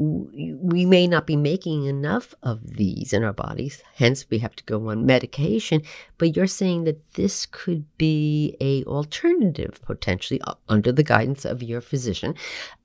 we 0.02 0.84
may 0.84 1.06
not 1.06 1.28
be 1.28 1.36
making 1.36 1.86
enough 1.86 2.34
of 2.42 2.76
these 2.76 3.14
in 3.14 3.24
our 3.24 3.34
bodies 3.34 3.84
hence 3.96 4.26
we 4.32 4.40
have 4.40 4.56
to 4.56 4.64
go 4.64 4.90
on 4.90 5.06
medication 5.06 5.82
but 6.18 6.36
you're 6.36 6.48
saying 6.48 6.86
that 6.86 7.14
this 7.14 7.46
could 7.46 7.86
be 7.98 8.58
a 8.60 8.84
alternative 8.86 9.80
potentially 9.84 10.42
uh, 10.42 10.56
under 10.68 10.92
the 10.92 11.04
guidance 11.04 11.46
of 11.46 11.62
your 11.62 11.82
physician 11.82 12.34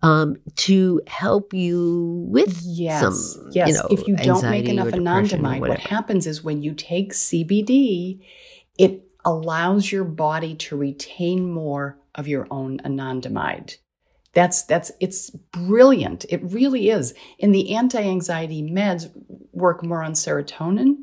um, 0.02 0.36
to 0.56 1.00
help 1.06 1.54
you 1.54 2.26
with 2.28 2.60
yes 2.62 3.00
some, 3.00 3.50
yes. 3.52 3.68
you 3.68 3.74
know, 3.74 3.86
if 3.90 4.06
you 4.06 4.14
don't 4.16 4.50
make 4.50 4.68
enough 4.68 4.88
anandamide 4.88 5.60
what 5.60 5.78
happens 5.78 6.26
is 6.26 6.44
when 6.44 6.62
you 6.62 6.74
take 6.74 7.14
cbd 7.14 8.20
it 8.76 9.02
allows 9.24 9.90
your 9.90 10.04
body 10.04 10.54
to 10.54 10.76
retain 10.76 11.50
more 11.50 11.98
of 12.14 12.28
your 12.28 12.46
own 12.50 12.78
anandamide 12.80 13.78
that's 14.36 14.64
that's 14.64 14.92
it's 15.00 15.30
brilliant. 15.30 16.26
It 16.28 16.42
really 16.42 16.90
is. 16.90 17.14
And 17.40 17.54
the 17.54 17.74
anti-anxiety 17.74 18.62
meds 18.62 19.10
work 19.52 19.82
more 19.82 20.02
on 20.02 20.12
serotonin, 20.12 20.96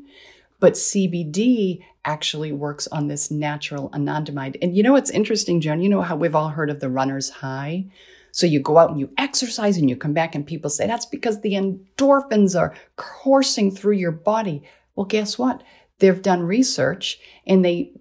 but 0.60 0.74
CBD 0.74 1.80
actually 2.04 2.52
works 2.52 2.86
on 2.92 3.08
this 3.08 3.32
natural 3.32 3.90
anandamide. 3.90 4.56
And 4.62 4.76
you 4.76 4.84
know 4.84 4.92
what's 4.92 5.10
interesting, 5.10 5.60
Joan? 5.60 5.80
You 5.80 5.88
know 5.88 6.02
how 6.02 6.14
we've 6.14 6.36
all 6.36 6.50
heard 6.50 6.70
of 6.70 6.78
the 6.78 6.88
runner's 6.88 7.28
high? 7.28 7.86
So 8.30 8.46
you 8.46 8.60
go 8.60 8.78
out 8.78 8.90
and 8.90 9.00
you 9.00 9.10
exercise 9.18 9.78
and 9.78 9.90
you 9.90 9.96
come 9.96 10.12
back 10.12 10.36
and 10.36 10.46
people 10.46 10.70
say 10.70 10.86
that's 10.86 11.06
because 11.06 11.40
the 11.40 11.54
endorphins 11.54 12.56
are 12.56 12.76
coursing 12.94 13.72
through 13.72 13.96
your 13.96 14.12
body. 14.12 14.62
Well, 14.94 15.06
guess 15.06 15.36
what? 15.36 15.64
They've 15.98 16.22
done 16.22 16.44
research 16.44 17.18
and 17.48 17.64
they 17.64 17.94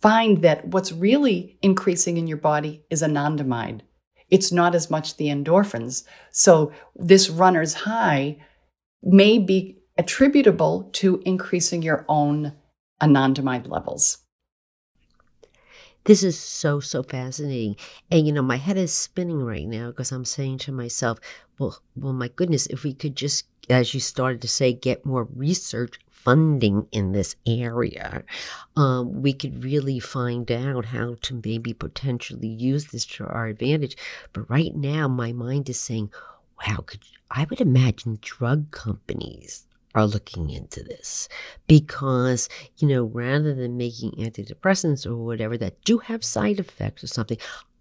find 0.00 0.40
that 0.42 0.68
what's 0.68 0.92
really 0.92 1.58
increasing 1.60 2.16
in 2.16 2.26
your 2.26 2.38
body 2.38 2.84
is 2.88 3.02
anandamide 3.02 3.82
it's 4.30 4.52
not 4.52 4.74
as 4.74 4.90
much 4.90 5.16
the 5.16 5.26
endorphins. 5.26 6.04
So 6.30 6.72
this 6.94 7.30
runner's 7.30 7.74
high 7.74 8.38
may 9.02 9.38
be 9.38 9.78
attributable 9.96 10.90
to 10.92 11.22
increasing 11.24 11.82
your 11.82 12.04
own 12.08 12.52
anandamide 13.02 13.68
levels. 13.68 14.18
This 16.04 16.22
is 16.22 16.38
so, 16.38 16.80
so 16.80 17.02
fascinating. 17.02 17.76
And, 18.10 18.26
you 18.26 18.32
know, 18.32 18.42
my 18.42 18.56
head 18.56 18.78
is 18.78 18.94
spinning 18.94 19.42
right 19.42 19.66
now 19.66 19.88
because 19.88 20.10
I'm 20.10 20.24
saying 20.24 20.58
to 20.58 20.72
myself, 20.72 21.18
well, 21.58 21.80
well, 21.96 22.12
my 22.12 22.28
goodness, 22.28 22.66
if 22.68 22.82
we 22.82 22.94
could 22.94 23.16
just, 23.16 23.46
as 23.68 23.92
you 23.92 24.00
started 24.00 24.40
to 24.42 24.48
say, 24.48 24.72
get 24.72 25.04
more 25.04 25.24
research 25.24 25.98
funding 26.28 26.86
in 26.92 27.12
this 27.12 27.36
area, 27.46 28.22
um, 28.76 29.22
we 29.22 29.32
could 29.32 29.64
really 29.64 29.98
find 29.98 30.52
out 30.52 30.84
how 30.84 31.16
to 31.22 31.40
maybe 31.42 31.72
potentially 31.72 32.48
use 32.48 32.88
this 32.88 33.06
to 33.06 33.24
our 33.24 33.46
advantage. 33.46 33.96
But 34.34 34.50
right 34.50 34.76
now, 34.76 35.08
my 35.08 35.32
mind 35.32 35.70
is 35.70 35.80
saying, 35.80 36.12
wow, 36.60 36.84
could 36.84 37.00
I 37.30 37.46
would 37.48 37.62
imagine 37.62 38.18
drug 38.20 38.70
companies 38.72 39.64
are 39.94 40.06
looking 40.06 40.50
into 40.50 40.84
this. 40.84 41.30
Because 41.66 42.50
you 42.76 42.86
know 42.88 43.04
rather 43.04 43.54
than 43.54 43.78
making 43.78 44.12
antidepressants 44.12 45.06
or 45.06 45.16
whatever 45.16 45.56
that 45.56 45.82
do 45.82 45.96
have 45.96 46.22
side 46.22 46.60
effects 46.60 47.02
or 47.02 47.06
something 47.06 47.38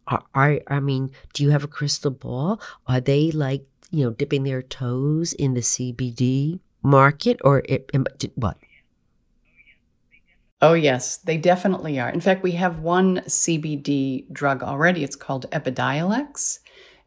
are, 0.07 0.23
are 0.33 0.61
i 0.67 0.79
mean 0.79 1.11
do 1.33 1.43
you 1.43 1.49
have 1.49 1.65
a 1.65 1.67
crystal 1.67 2.11
ball? 2.11 2.61
Are 2.87 3.01
they 3.01 3.29
like 3.29 3.65
you 3.91 4.05
know 4.05 4.11
dipping 4.11 4.43
their 4.43 4.61
toes 4.61 5.33
in 5.33 5.53
the 5.53 5.59
cbd 5.73 6.61
market 6.83 7.39
or 7.43 7.63
it, 7.65 7.91
what? 8.35 8.57
Oh, 10.61 10.73
yes, 10.73 11.17
they 11.17 11.37
definitely 11.37 11.99
are. 11.99 12.09
In 12.09 12.21
fact, 12.21 12.41
we 12.41 12.53
have 12.53 12.79
one 12.79 13.19
CBD 13.27 14.31
drug 14.31 14.63
already. 14.63 15.03
It's 15.03 15.15
called 15.15 15.49
Epidiolex, 15.51 16.59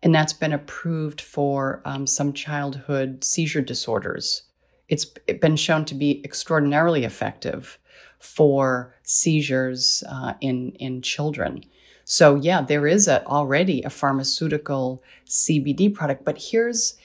and 0.03 0.15
that's 0.15 0.33
been 0.33 0.53
approved 0.53 1.21
for 1.21 1.83
um, 1.85 2.07
some 2.07 2.33
childhood 2.33 3.25
seizure 3.25 3.61
disorders. 3.61 4.43
It's 4.89 5.05
been 5.05 5.57
shown 5.57 5.85
to 5.87 5.95
be 5.95 6.25
extraordinarily 6.25 7.05
effective 7.05 7.79
for 8.21 8.95
seizures 9.03 10.05
uh, 10.09 10.35
in, 10.41 10.73
in 10.73 11.03
children. 11.03 11.65
So, 12.05 12.37
yeah, 12.37 12.61
there 12.61 12.87
is 12.87 13.09
a, 13.09 13.25
already 13.27 13.83
a 13.83 13.91
pharmaceutical 13.91 15.03
CBD 15.27 15.93
product, 15.93 16.25
but 16.25 16.39
here's 16.51 16.97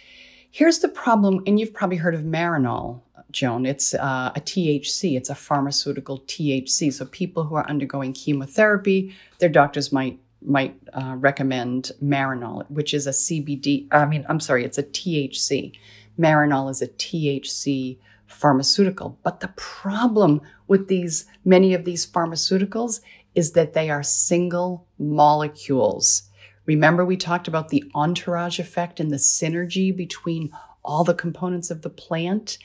Here's 0.55 0.79
the 0.79 0.87
problem, 0.87 1.43
and 1.45 1.59
you've 1.59 1.73
probably 1.73 1.97
heard 1.97 2.15
of 2.15 2.21
Marinol, 2.21 3.01
Joan. 3.29 3.65
It's 3.65 3.93
uh, 3.93 4.31
a 4.33 4.39
THC, 4.39 5.17
it's 5.17 5.29
a 5.29 5.35
pharmaceutical 5.35 6.19
THC. 6.19 6.93
So 6.93 7.07
people 7.07 7.43
who 7.43 7.55
are 7.55 7.67
undergoing 7.67 8.13
chemotherapy, 8.13 9.13
their 9.39 9.49
doctors 9.49 9.91
might 9.91 10.17
might 10.41 10.77
uh, 10.93 11.17
recommend 11.17 11.91
Marinol, 12.01 12.63
which 12.69 12.93
is 12.93 13.05
a 13.05 13.09
CBD. 13.09 13.87
I 13.91 14.05
mean, 14.05 14.25
I'm 14.29 14.39
sorry, 14.39 14.63
it's 14.63 14.77
a 14.77 14.83
THC. 14.83 15.73
Marinol 16.17 16.71
is 16.71 16.81
a 16.81 16.87
THC 16.87 17.97
pharmaceutical. 18.25 19.19
But 19.23 19.41
the 19.41 19.49
problem 19.57 20.39
with 20.69 20.87
these 20.87 21.25
many 21.43 21.73
of 21.73 21.83
these 21.83 22.09
pharmaceuticals 22.09 23.01
is 23.33 23.51
that 23.51 23.73
they 23.73 23.89
are 23.89 24.03
single 24.03 24.87
molecules. 24.97 26.29
Remember, 26.65 27.05
we 27.05 27.17
talked 27.17 27.47
about 27.47 27.69
the 27.69 27.83
entourage 27.93 28.59
effect 28.59 28.99
and 28.99 29.11
the 29.11 29.17
synergy 29.17 29.95
between 29.95 30.51
all 30.83 31.03
the 31.03 31.13
components 31.13 31.69
of 31.71 31.81
the 31.81 31.89
plant. 31.89 32.57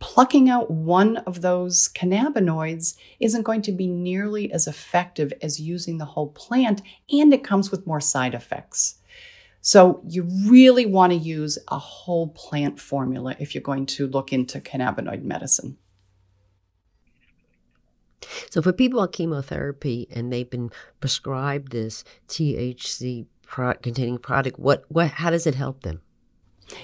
Plucking 0.00 0.50
out 0.50 0.70
one 0.70 1.18
of 1.18 1.40
those 1.40 1.88
cannabinoids 1.88 2.96
isn't 3.20 3.42
going 3.42 3.62
to 3.62 3.72
be 3.72 3.86
nearly 3.86 4.52
as 4.52 4.66
effective 4.66 5.32
as 5.40 5.60
using 5.60 5.98
the 5.98 6.04
whole 6.04 6.28
plant, 6.28 6.82
and 7.10 7.32
it 7.32 7.44
comes 7.44 7.70
with 7.70 7.86
more 7.86 8.00
side 8.00 8.34
effects. 8.34 8.96
So, 9.60 10.02
you 10.06 10.28
really 10.46 10.84
want 10.84 11.12
to 11.12 11.18
use 11.18 11.58
a 11.68 11.78
whole 11.78 12.28
plant 12.28 12.78
formula 12.78 13.34
if 13.38 13.54
you're 13.54 13.62
going 13.62 13.86
to 13.86 14.06
look 14.06 14.30
into 14.30 14.60
cannabinoid 14.60 15.22
medicine. 15.22 15.78
So, 18.50 18.60
for 18.60 18.74
people 18.74 19.00
on 19.00 19.08
chemotherapy 19.08 20.06
and 20.10 20.30
they've 20.30 20.50
been 20.50 20.70
prescribed 21.00 21.72
this 21.72 22.04
THC 22.28 23.26
containing 23.82 24.18
product, 24.18 24.58
what, 24.58 24.84
what, 24.88 25.08
how 25.08 25.30
does 25.30 25.46
it 25.46 25.54
help 25.54 25.82
them? 25.82 26.00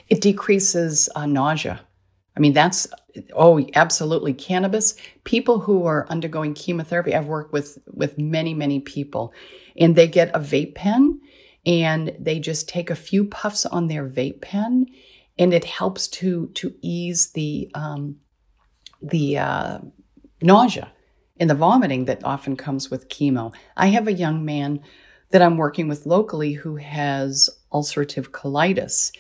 It 0.08 0.20
decreases 0.20 1.08
uh, 1.14 1.26
nausea. 1.26 1.80
I 2.36 2.40
mean, 2.40 2.52
that's, 2.52 2.86
oh, 3.34 3.66
absolutely. 3.74 4.32
Cannabis, 4.32 4.94
people 5.24 5.60
who 5.60 5.84
are 5.86 6.06
undergoing 6.08 6.54
chemotherapy, 6.54 7.14
I've 7.14 7.26
worked 7.26 7.52
with, 7.52 7.78
with 7.86 8.18
many, 8.18 8.54
many 8.54 8.80
people, 8.80 9.32
and 9.76 9.96
they 9.96 10.06
get 10.06 10.34
a 10.34 10.38
vape 10.38 10.74
pen 10.74 11.20
and 11.66 12.14
they 12.18 12.38
just 12.38 12.68
take 12.68 12.88
a 12.88 12.96
few 12.96 13.24
puffs 13.24 13.66
on 13.66 13.88
their 13.88 14.08
vape 14.08 14.40
pen 14.40 14.86
and 15.38 15.52
it 15.52 15.64
helps 15.64 16.08
to, 16.08 16.48
to 16.54 16.74
ease 16.82 17.32
the, 17.32 17.70
um, 17.74 18.16
the 19.02 19.38
uh, 19.38 19.78
nausea 20.40 20.92
and 21.38 21.50
the 21.50 21.54
vomiting 21.54 22.04
that 22.04 22.24
often 22.24 22.56
comes 22.56 22.90
with 22.90 23.08
chemo. 23.08 23.52
I 23.76 23.88
have 23.88 24.06
a 24.06 24.12
young 24.12 24.44
man 24.44 24.80
that 25.30 25.42
I'm 25.42 25.56
working 25.56 25.88
with 25.88 26.06
locally 26.06 26.54
who 26.54 26.76
has 26.76 27.48
ulcerative 27.72 28.30
colitis. 28.30 29.12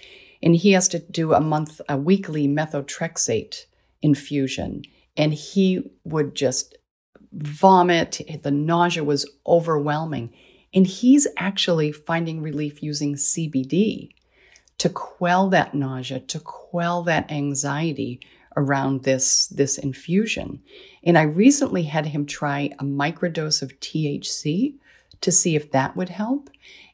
And 0.42 0.56
he 0.56 0.72
has 0.72 0.88
to 0.88 0.98
do 0.98 1.32
a 1.32 1.40
month, 1.40 1.80
a 1.88 1.96
weekly 1.96 2.48
methotrexate 2.48 3.66
infusion. 4.02 4.82
And 5.16 5.34
he 5.34 5.90
would 6.04 6.34
just 6.34 6.76
vomit. 7.32 8.20
The 8.42 8.50
nausea 8.50 9.04
was 9.04 9.30
overwhelming. 9.46 10.32
And 10.72 10.86
he's 10.86 11.26
actually 11.36 11.92
finding 11.92 12.42
relief 12.42 12.82
using 12.82 13.14
CBD 13.14 14.10
to 14.78 14.88
quell 14.88 15.48
that 15.50 15.74
nausea, 15.74 16.20
to 16.20 16.40
quell 16.40 17.02
that 17.02 17.30
anxiety 17.30 18.20
around 18.56 19.02
this, 19.02 19.46
this 19.48 19.78
infusion. 19.78 20.62
And 21.04 21.18
I 21.18 21.22
recently 21.22 21.84
had 21.84 22.06
him 22.06 22.24
try 22.24 22.70
a 22.78 22.84
microdose 22.84 23.62
of 23.62 23.78
THC 23.80 24.74
to 25.20 25.32
see 25.32 25.56
if 25.56 25.70
that 25.72 25.96
would 25.96 26.08
help. 26.08 26.50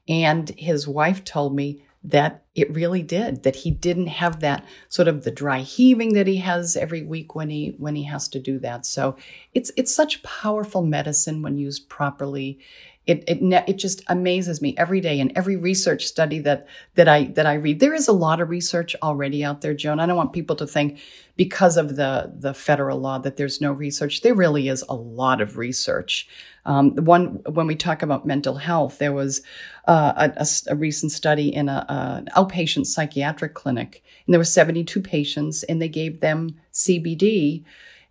And 0.08 0.50
his 0.56 0.86
wife 0.86 1.24
told 1.24 1.54
me 1.54 1.82
that 2.06 2.44
it 2.54 2.72
really 2.72 3.02
did 3.02 3.42
that 3.42 3.56
he 3.56 3.70
didn't 3.70 4.06
have 4.06 4.38
that 4.38 4.64
sort 4.88 5.08
of 5.08 5.24
the 5.24 5.30
dry 5.30 5.58
heaving 5.58 6.12
that 6.12 6.28
he 6.28 6.36
has 6.36 6.76
every 6.76 7.02
week 7.02 7.34
when 7.34 7.50
he 7.50 7.74
when 7.78 7.96
he 7.96 8.04
has 8.04 8.28
to 8.28 8.38
do 8.38 8.60
that 8.60 8.86
so 8.86 9.16
it's 9.54 9.72
it's 9.76 9.92
such 9.92 10.22
powerful 10.22 10.82
medicine 10.82 11.42
when 11.42 11.58
used 11.58 11.88
properly 11.88 12.60
it 13.06 13.22
it 13.28 13.38
it 13.68 13.76
just 13.78 14.02
amazes 14.08 14.60
me 14.60 14.74
every 14.76 15.00
day 15.00 15.20
in 15.20 15.36
every 15.36 15.56
research 15.56 16.04
study 16.04 16.40
that 16.40 16.66
that 16.96 17.08
I 17.08 17.24
that 17.34 17.46
I 17.46 17.54
read. 17.54 17.78
There 17.78 17.94
is 17.94 18.08
a 18.08 18.12
lot 18.12 18.40
of 18.40 18.50
research 18.50 18.96
already 19.02 19.44
out 19.44 19.60
there, 19.60 19.74
Joan. 19.74 20.00
I 20.00 20.06
don't 20.06 20.16
want 20.16 20.32
people 20.32 20.56
to 20.56 20.66
think 20.66 20.98
because 21.36 21.76
of 21.76 21.94
the 21.96 22.32
the 22.36 22.52
federal 22.52 22.98
law 22.98 23.18
that 23.18 23.36
there's 23.36 23.60
no 23.60 23.72
research. 23.72 24.22
There 24.22 24.34
really 24.34 24.68
is 24.68 24.84
a 24.88 24.94
lot 24.94 25.40
of 25.40 25.56
research. 25.56 26.28
Um, 26.66 26.96
one 26.96 27.40
when 27.48 27.66
we 27.66 27.76
talk 27.76 28.02
about 28.02 28.26
mental 28.26 28.57
health, 28.57 28.98
there 28.98 29.12
was 29.12 29.40
uh, 29.87 30.12
a, 30.37 30.42
a, 30.42 30.46
a, 30.72 30.76
recent 30.76 31.12
study 31.12 31.55
in 31.55 31.68
a, 31.68 31.87
an 31.88 32.29
outpatient 32.37 32.87
psychiatric 32.87 33.55
clinic, 33.55 34.02
and 34.26 34.35
there 34.35 34.40
were 34.40 34.44
72 34.44 35.00
patients, 35.00 35.62
and 35.62 35.81
they 35.81 35.88
gave 35.88 36.20
them 36.20 36.61
CBD, 36.72 37.64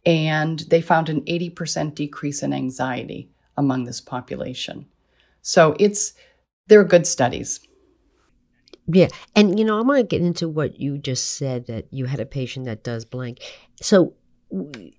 and 0.06 0.60
they 0.70 0.82
found 0.82 1.10
an 1.10 1.22
80% 1.22 1.96
decrease 1.96 2.42
in 2.42 2.54
anxiety 2.54 3.30
among 3.58 3.84
this 3.84 4.00
population. 4.00 4.86
So 5.42 5.76
it's 5.78 6.14
there 6.68 6.80
are 6.80 6.86
good 6.86 7.06
studies. 7.06 7.60
Yeah. 8.88 9.08
And, 9.36 9.58
you 9.58 9.66
know, 9.66 9.78
I 9.78 9.82
want 9.82 10.00
to 10.00 10.04
get 10.04 10.26
into 10.26 10.48
what 10.48 10.80
you 10.80 10.98
just 10.98 11.36
said 11.36 11.68
that 11.68 11.88
you 11.92 12.06
had 12.06 12.20
a 12.20 12.26
patient 12.26 12.66
that 12.68 12.84
does 12.84 13.04
blank. 13.04 13.40
So 13.82 14.14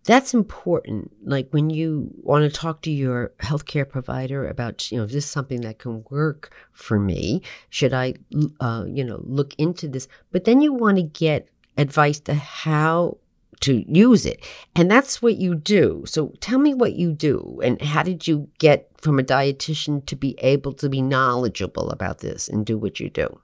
that's 0.05 0.35
important. 0.35 1.13
Like 1.25 1.49
when 1.51 1.71
you 1.71 2.11
want 2.23 2.45
to 2.45 2.51
talk 2.51 2.83
to 2.83 2.91
your 2.91 3.33
healthcare 3.39 3.89
provider 3.89 4.47
about, 4.47 4.91
you 4.91 4.99
know, 4.99 5.05
is 5.05 5.13
this 5.13 5.27
something 5.27 5.61
that 5.63 5.79
can 5.79 6.05
work 6.11 6.53
for 6.73 6.99
me? 6.99 7.43
Should 7.71 7.95
I, 7.95 8.15
uh, 8.61 8.85
you 8.87 9.05
know, 9.05 9.21
look 9.25 9.55
into 9.57 9.89
this? 9.89 10.09
But 10.33 10.45
then 10.45 10.61
you 10.61 10.73
want 10.73 10.97
to 10.99 11.03
get 11.03 11.49
advice 11.77 12.21
to 12.21 12.35
how 12.35 13.19
to 13.61 13.85
use 13.91 14.27
it. 14.27 14.45
And 14.75 14.91
that's 14.91 15.23
what 15.23 15.37
you 15.37 15.55
do. 15.55 16.05
So 16.07 16.35
tell 16.41 16.59
me 16.59 16.75
what 16.75 16.95
you 16.95 17.13
do 17.13 17.61
and 17.63 17.81
how 17.81 18.03
did 18.03 18.27
you 18.29 18.49
get 18.59 18.91
from 19.01 19.19
a 19.19 19.23
dietitian 19.23 20.05
to 20.07 20.17
be 20.17 20.35
able 20.39 20.73
to 20.75 20.89
be 20.89 21.01
knowledgeable 21.01 21.91
about 21.91 22.19
this 22.19 22.49
and 22.49 22.67
do 22.67 22.77
what 22.77 23.01
you 23.01 23.09
do? 23.09 23.41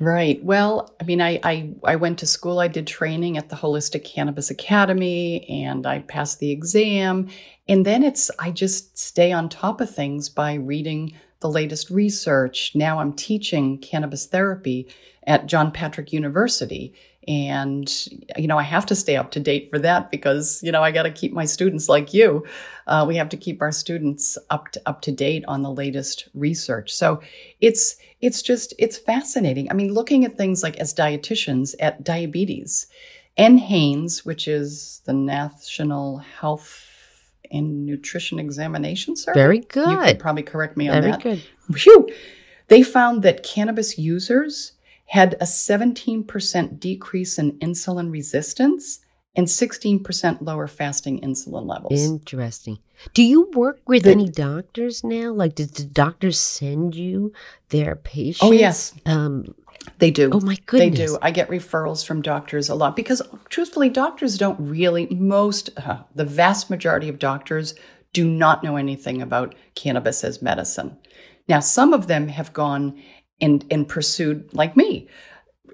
Right. 0.00 0.42
Well, 0.44 0.94
I 1.00 1.04
mean, 1.04 1.20
I, 1.20 1.40
I, 1.42 1.70
I 1.82 1.96
went 1.96 2.20
to 2.20 2.26
school. 2.26 2.60
I 2.60 2.68
did 2.68 2.86
training 2.86 3.36
at 3.36 3.48
the 3.48 3.56
Holistic 3.56 4.04
Cannabis 4.04 4.48
Academy, 4.48 5.44
and 5.48 5.86
I 5.86 6.00
passed 6.00 6.38
the 6.38 6.52
exam. 6.52 7.28
And 7.66 7.84
then 7.84 8.04
it's 8.04 8.30
I 8.38 8.52
just 8.52 8.96
stay 8.96 9.32
on 9.32 9.48
top 9.48 9.80
of 9.80 9.92
things 9.92 10.28
by 10.28 10.54
reading 10.54 11.14
the 11.40 11.50
latest 11.50 11.90
research. 11.90 12.72
Now 12.74 12.98
I'm 12.98 13.12
teaching 13.12 13.78
cannabis 13.78 14.26
therapy 14.26 14.88
at 15.26 15.46
John 15.46 15.70
Patrick 15.70 16.12
University, 16.12 16.94
and 17.28 18.08
you 18.38 18.48
know 18.48 18.58
i 18.58 18.62
have 18.62 18.86
to 18.86 18.94
stay 18.94 19.14
up 19.14 19.30
to 19.30 19.38
date 19.38 19.68
for 19.68 19.78
that 19.78 20.10
because 20.10 20.62
you 20.62 20.72
know 20.72 20.82
i 20.82 20.90
got 20.90 21.02
to 21.02 21.10
keep 21.10 21.32
my 21.32 21.44
students 21.44 21.88
like 21.88 22.14
you. 22.14 22.44
Uh, 22.86 23.04
we 23.06 23.16
have 23.16 23.28
to 23.28 23.36
keep 23.36 23.60
our 23.60 23.70
students 23.70 24.38
up 24.48 24.70
to, 24.72 24.80
up 24.86 25.02
to 25.02 25.12
date 25.12 25.44
on 25.46 25.62
the 25.62 25.70
latest 25.70 26.28
research. 26.34 26.92
So 26.92 27.20
it's 27.60 27.96
it's 28.20 28.40
just 28.40 28.72
it's 28.78 28.96
fascinating. 28.96 29.70
I 29.70 29.74
mean 29.74 29.92
looking 29.92 30.24
at 30.24 30.36
things 30.36 30.62
like 30.62 30.76
as 30.78 30.94
dietitians 30.94 31.74
at 31.78 32.02
diabetes 32.02 32.86
NHANES 33.36 34.24
which 34.24 34.48
is 34.48 35.02
the 35.04 35.12
national 35.12 36.18
health 36.18 36.87
and 37.50 37.86
nutrition 37.86 38.38
examination 38.38 39.16
survey 39.16 39.38
very 39.38 39.58
good 39.58 39.90
you 39.90 39.98
could 39.98 40.18
probably 40.18 40.42
correct 40.42 40.76
me 40.76 40.88
on 40.88 41.00
very 41.00 41.12
that 41.12 41.22
good 41.22 41.42
Whew. 41.74 42.08
they 42.68 42.82
found 42.82 43.22
that 43.22 43.42
cannabis 43.42 43.98
users 43.98 44.72
had 45.08 45.34
a 45.34 45.44
17% 45.44 46.80
decrease 46.80 47.38
in 47.38 47.52
insulin 47.60 48.12
resistance 48.12 49.00
and 49.34 49.46
16% 49.46 50.40
lower 50.40 50.66
fasting 50.66 51.20
insulin 51.20 51.66
levels. 51.66 52.00
Interesting. 52.00 52.78
Do 53.14 53.22
you 53.22 53.48
work 53.54 53.80
with 53.86 54.02
the, 54.02 54.10
any 54.10 54.28
doctors 54.28 55.04
now? 55.04 55.32
Like, 55.32 55.54
did 55.54 55.74
the 55.74 55.84
doctors 55.84 56.40
send 56.40 56.96
you 56.96 57.32
their 57.68 57.94
patients? 57.94 58.42
Oh, 58.42 58.50
yes. 58.50 58.94
Um, 59.06 59.54
they 59.98 60.10
do. 60.10 60.30
Oh, 60.32 60.40
my 60.40 60.56
goodness. 60.66 60.98
They 60.98 61.06
do. 61.06 61.18
I 61.22 61.30
get 61.30 61.48
referrals 61.48 62.04
from 62.04 62.22
doctors 62.22 62.68
a 62.68 62.74
lot 62.74 62.96
because, 62.96 63.22
truthfully, 63.48 63.88
doctors 63.88 64.38
don't 64.38 64.58
really, 64.60 65.06
most, 65.06 65.70
uh, 65.76 65.98
the 66.14 66.24
vast 66.24 66.70
majority 66.70 67.08
of 67.08 67.18
doctors 67.18 67.74
do 68.12 68.26
not 68.26 68.62
know 68.64 68.76
anything 68.76 69.22
about 69.22 69.54
cannabis 69.74 70.24
as 70.24 70.42
medicine. 70.42 70.96
Now, 71.48 71.60
some 71.60 71.92
of 71.92 72.06
them 72.06 72.28
have 72.28 72.52
gone 72.52 73.00
and, 73.40 73.64
and 73.70 73.88
pursued, 73.88 74.52
like 74.52 74.76
me, 74.76 75.08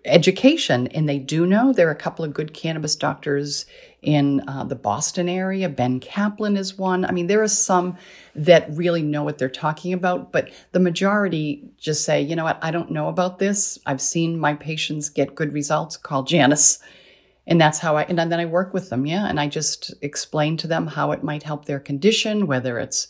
education. 0.05 0.87
And 0.89 1.09
they 1.09 1.19
do 1.19 1.47
know 1.47 1.73
there 1.73 1.89
are 1.89 1.93
a 1.93 1.97
couple 1.97 2.25
of 2.25 2.35
good 2.35 2.53
cannabis 2.53 2.97
doctors 2.97 3.67
in 4.05 4.43
uh, 4.49 4.65
the 4.65 4.75
Boston 4.75 5.29
area. 5.29 5.69
Ben 5.69 5.99
Caplan 6.01 6.57
is 6.57 6.79
one. 6.79 7.05
I 7.05 7.11
mean, 7.11 7.27
there 7.27 7.43
are 7.43 7.49
some 7.49 7.97
that 8.35 8.69
really 8.71 9.03
know 9.03 9.23
what 9.23 9.39
they're 9.39 9.49
talking 9.49 9.93
about, 9.93 10.33
but 10.33 10.51
the 10.73 10.81
majority 10.81 11.65
just 11.79 12.05
say, 12.05 12.21
you 12.21 12.37
know 12.37 12.45
what, 12.45 12.59
I 12.63 12.71
don't 12.71 12.91
know 12.91 13.09
about 13.09 13.39
this. 13.39 13.79
I've 13.87 14.01
seen 14.01 14.39
my 14.39 14.55
patients 14.55 15.09
get 15.09 15.35
good 15.35 15.53
results. 15.53 15.97
Call 15.97 16.23
Janice. 16.23 16.79
And 17.47 17.61
that's 17.61 17.79
how 17.79 17.97
I, 17.97 18.05
and 18.05 18.19
then 18.19 18.33
I 18.41 18.47
work 18.47 18.73
with 18.73 18.91
them. 18.91 19.05
Yeah. 19.07 19.27
And 19.27 19.39
I 19.39 19.49
just 19.49 19.95
explain 20.03 20.57
to 20.59 20.67
them 20.67 20.87
how 20.87 21.13
it 21.13 21.23
might 21.23 21.43
help 21.43 21.65
their 21.65 21.81
condition, 21.81 22.47
whether 22.47 22.79
it's 22.79 23.07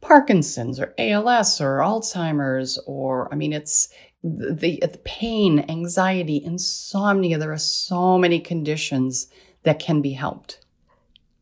Parkinson's 0.00 0.78
or 0.78 0.94
ALS 0.98 1.60
or 1.60 1.78
Alzheimer's, 1.78 2.78
or 2.86 3.32
I 3.32 3.36
mean, 3.36 3.52
it's 3.52 3.88
the, 4.22 4.78
the 4.80 5.00
pain, 5.04 5.64
anxiety, 5.68 6.42
insomnia. 6.44 7.38
There 7.38 7.52
are 7.52 7.58
so 7.58 8.18
many 8.18 8.38
conditions 8.38 9.28
that 9.64 9.78
can 9.78 10.00
be 10.00 10.12
helped. 10.12 10.60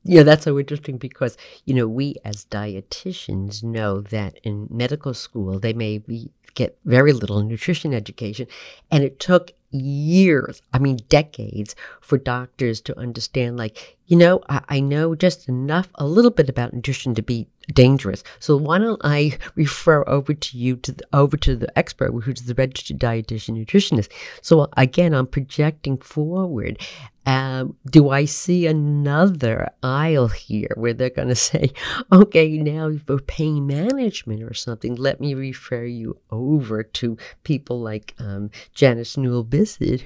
Yeah, 0.04 0.24
that's 0.24 0.44
so 0.44 0.58
interesting 0.58 0.98
because, 0.98 1.36
you 1.64 1.74
know, 1.74 1.86
we 1.86 2.16
as 2.24 2.46
dietitians 2.46 3.62
know 3.62 4.00
that 4.00 4.38
in 4.42 4.66
medical 4.68 5.14
school, 5.14 5.60
they 5.60 5.72
may 5.72 5.98
be, 5.98 6.32
get 6.54 6.76
very 6.84 7.12
little 7.12 7.42
nutrition 7.42 7.94
education. 7.94 8.48
And 8.90 9.04
it 9.04 9.20
took 9.20 9.52
years, 9.72 10.62
I 10.72 10.78
mean, 10.78 10.98
decades, 11.08 11.74
for 12.00 12.18
doctors 12.18 12.80
to 12.82 12.98
understand, 12.98 13.56
like, 13.56 13.96
you 14.06 14.16
know, 14.16 14.40
I, 14.48 14.60
I, 14.68 14.80
know 14.80 15.14
just 15.14 15.48
enough, 15.48 15.88
a 15.94 16.06
little 16.06 16.30
bit 16.30 16.48
about 16.48 16.74
nutrition 16.74 17.14
to 17.14 17.22
be 17.22 17.48
dangerous. 17.72 18.22
So 18.40 18.56
why 18.56 18.78
don't 18.78 19.00
I 19.04 19.38
refer 19.54 20.06
over 20.08 20.34
to 20.34 20.58
you 20.58 20.76
to 20.76 20.92
the, 20.92 21.04
over 21.12 21.36
to 21.38 21.56
the 21.56 21.78
expert, 21.78 22.12
who's 22.12 22.42
the 22.42 22.54
registered 22.54 22.98
dietitian 22.98 23.56
nutritionist. 23.56 24.08
So 24.40 24.68
again, 24.76 25.14
I'm 25.14 25.26
projecting 25.26 25.98
forward. 25.98 26.78
Um, 27.24 27.76
do 27.88 28.10
I 28.10 28.24
see 28.24 28.66
another 28.66 29.70
aisle 29.80 30.28
here 30.28 30.72
where 30.74 30.92
they're 30.92 31.08
going 31.10 31.28
to 31.36 31.36
say, 31.36 31.72
okay, 32.10 32.58
now 32.58 32.92
for 33.06 33.18
pain 33.18 33.66
management 33.66 34.42
or 34.42 34.54
something, 34.54 34.96
let 34.96 35.20
me 35.20 35.34
refer 35.34 35.84
you 35.84 36.18
over 36.30 36.82
to 36.82 37.16
people 37.44 37.80
like 37.80 38.14
um, 38.18 38.50
Janice 38.74 39.16
Newell 39.16 39.44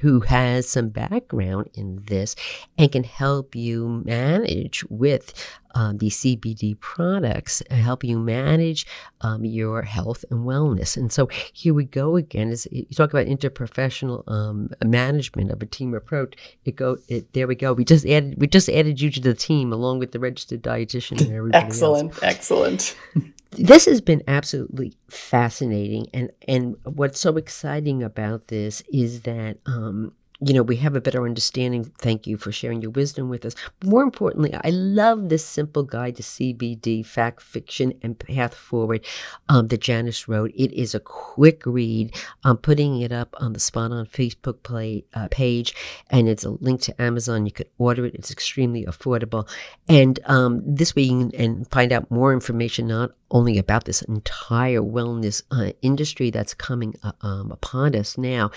Who 0.00 0.20
has 0.20 0.68
some 0.68 0.88
background 0.90 1.70
in 1.74 2.02
this 2.06 2.36
and 2.78 2.90
can 2.90 3.04
help 3.04 3.54
you 3.54 4.02
manage 4.04 4.84
with 4.88 5.32
um, 5.76 5.98
these 5.98 6.16
CBD 6.16 6.78
products 6.80 7.62
help 7.70 8.02
you 8.02 8.18
manage 8.18 8.86
um, 9.20 9.44
your 9.44 9.82
health 9.82 10.24
and 10.30 10.40
wellness. 10.46 10.96
And 10.96 11.12
so 11.12 11.28
here 11.52 11.74
we 11.74 11.84
go 11.84 12.16
again. 12.16 12.48
Is 12.48 12.66
you 12.70 12.86
talk 12.94 13.10
about 13.10 13.26
interprofessional 13.26 14.24
um, 14.26 14.70
management 14.82 15.50
of 15.50 15.60
a 15.60 15.66
team 15.66 15.92
approach? 15.92 16.34
It 16.64 16.76
go 16.76 16.96
it, 17.08 17.34
there 17.34 17.46
we 17.46 17.56
go. 17.56 17.74
We 17.74 17.84
just 17.84 18.06
added 18.06 18.36
we 18.38 18.46
just 18.46 18.70
added 18.70 19.02
you 19.02 19.10
to 19.10 19.20
the 19.20 19.34
team 19.34 19.70
along 19.70 19.98
with 19.98 20.12
the 20.12 20.18
registered 20.18 20.62
dietitian 20.62 21.20
and 21.20 21.30
everybody 21.30 21.66
excellent, 21.66 22.12
else. 22.14 22.22
Excellent, 22.22 22.96
This 23.52 23.86
has 23.86 24.00
been 24.00 24.22
absolutely 24.26 24.94
fascinating, 25.08 26.08
and 26.12 26.30
and 26.48 26.76
what's 26.84 27.20
so 27.20 27.36
exciting 27.36 28.02
about 28.02 28.48
this 28.48 28.82
is 28.92 29.22
that 29.22 29.58
um, 29.66 30.12
you 30.40 30.52
know, 30.52 30.62
we 30.62 30.76
have 30.76 30.94
a 30.94 31.00
better 31.00 31.24
understanding. 31.24 31.84
Thank 31.98 32.26
you 32.26 32.36
for 32.36 32.52
sharing 32.52 32.82
your 32.82 32.90
wisdom 32.90 33.28
with 33.28 33.44
us. 33.44 33.54
More 33.82 34.02
importantly, 34.02 34.54
I 34.54 34.70
love 34.70 35.28
this 35.28 35.44
simple 35.44 35.82
guide 35.82 36.16
to 36.16 36.22
CBD, 36.22 37.04
fact, 37.04 37.40
fiction, 37.40 37.94
and 38.02 38.18
path 38.18 38.54
forward 38.54 39.04
um, 39.48 39.68
that 39.68 39.80
Janice 39.80 40.28
wrote. 40.28 40.52
It 40.54 40.72
is 40.72 40.94
a 40.94 41.00
quick 41.00 41.62
read. 41.64 42.14
I'm 42.44 42.58
putting 42.58 43.00
it 43.00 43.12
up 43.12 43.34
on 43.38 43.54
the 43.54 43.60
Spot 43.60 43.92
On 43.92 44.06
Facebook 44.06 44.62
play, 44.62 45.04
uh, 45.14 45.28
page, 45.30 45.74
and 46.10 46.28
it's 46.28 46.44
a 46.44 46.50
link 46.50 46.82
to 46.82 47.00
Amazon. 47.00 47.46
You 47.46 47.52
could 47.52 47.70
order 47.78 48.04
it. 48.04 48.14
It's 48.14 48.30
extremely 48.30 48.84
affordable. 48.84 49.48
And 49.88 50.20
um, 50.26 50.62
this 50.66 50.94
way 50.94 51.02
you 51.02 51.30
can 51.30 51.64
find 51.66 51.92
out 51.92 52.10
more 52.10 52.32
information, 52.32 52.88
not 52.88 53.12
only 53.30 53.58
about 53.58 53.84
this 53.84 54.02
entire 54.02 54.80
wellness 54.80 55.42
uh, 55.50 55.72
industry 55.82 56.30
that's 56.30 56.54
coming 56.54 56.94
uh, 57.02 57.12
um, 57.22 57.50
upon 57.50 57.96
us 57.96 58.16
now, 58.16 58.50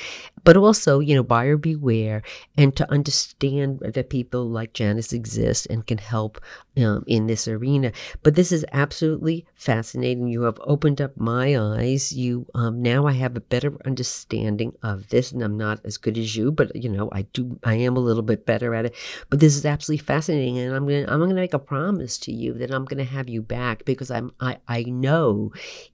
but 0.43 0.55
also, 0.55 0.99
you 0.99 1.15
know, 1.15 1.23
buyer 1.23 1.57
beware 1.69 2.21
and 2.57 2.75
to 2.75 2.91
understand 2.91 3.79
that 3.79 4.09
people 4.09 4.49
like 4.49 4.73
Janice 4.73 5.13
exist 5.13 5.67
and 5.69 5.85
can 5.85 5.99
help 5.99 6.41
um, 6.77 7.03
in 7.07 7.27
this 7.27 7.47
arena. 7.47 7.91
But 8.23 8.35
this 8.35 8.51
is 8.51 8.65
absolutely 8.71 9.45
fascinating. 9.53 10.27
You 10.27 10.43
have 10.43 10.59
opened 10.61 10.99
up 11.01 11.17
my 11.17 11.57
eyes. 11.57 12.11
You 12.13 12.47
um, 12.55 12.81
now 12.81 13.05
I 13.05 13.13
have 13.13 13.35
a 13.35 13.41
better 13.41 13.77
understanding 13.85 14.73
of 14.81 15.09
this, 15.09 15.31
and 15.31 15.43
I'm 15.43 15.57
not 15.57 15.79
as 15.83 15.97
good 15.97 16.17
as 16.17 16.35
you, 16.35 16.51
but 16.51 16.75
you 16.75 16.89
know, 16.89 17.09
I 17.11 17.23
do. 17.33 17.59
I 17.63 17.75
am 17.75 17.95
a 17.95 18.05
little 18.07 18.23
bit 18.23 18.45
better 18.45 18.73
at 18.73 18.85
it. 18.85 18.95
But 19.29 19.39
this 19.39 19.55
is 19.55 19.65
absolutely 19.65 20.03
fascinating, 20.05 20.57
and 20.57 20.75
I'm 20.75 20.87
gonna 20.87 21.05
I'm 21.07 21.19
gonna 21.19 21.33
make 21.33 21.53
a 21.53 21.59
promise 21.59 22.17
to 22.19 22.31
you 22.31 22.53
that 22.55 22.71
I'm 22.71 22.85
gonna 22.85 23.03
have 23.03 23.29
you 23.29 23.41
back 23.41 23.85
because 23.85 24.09
I'm 24.09 24.31
I 24.39 24.57
I 24.67 24.83
know 24.83 25.51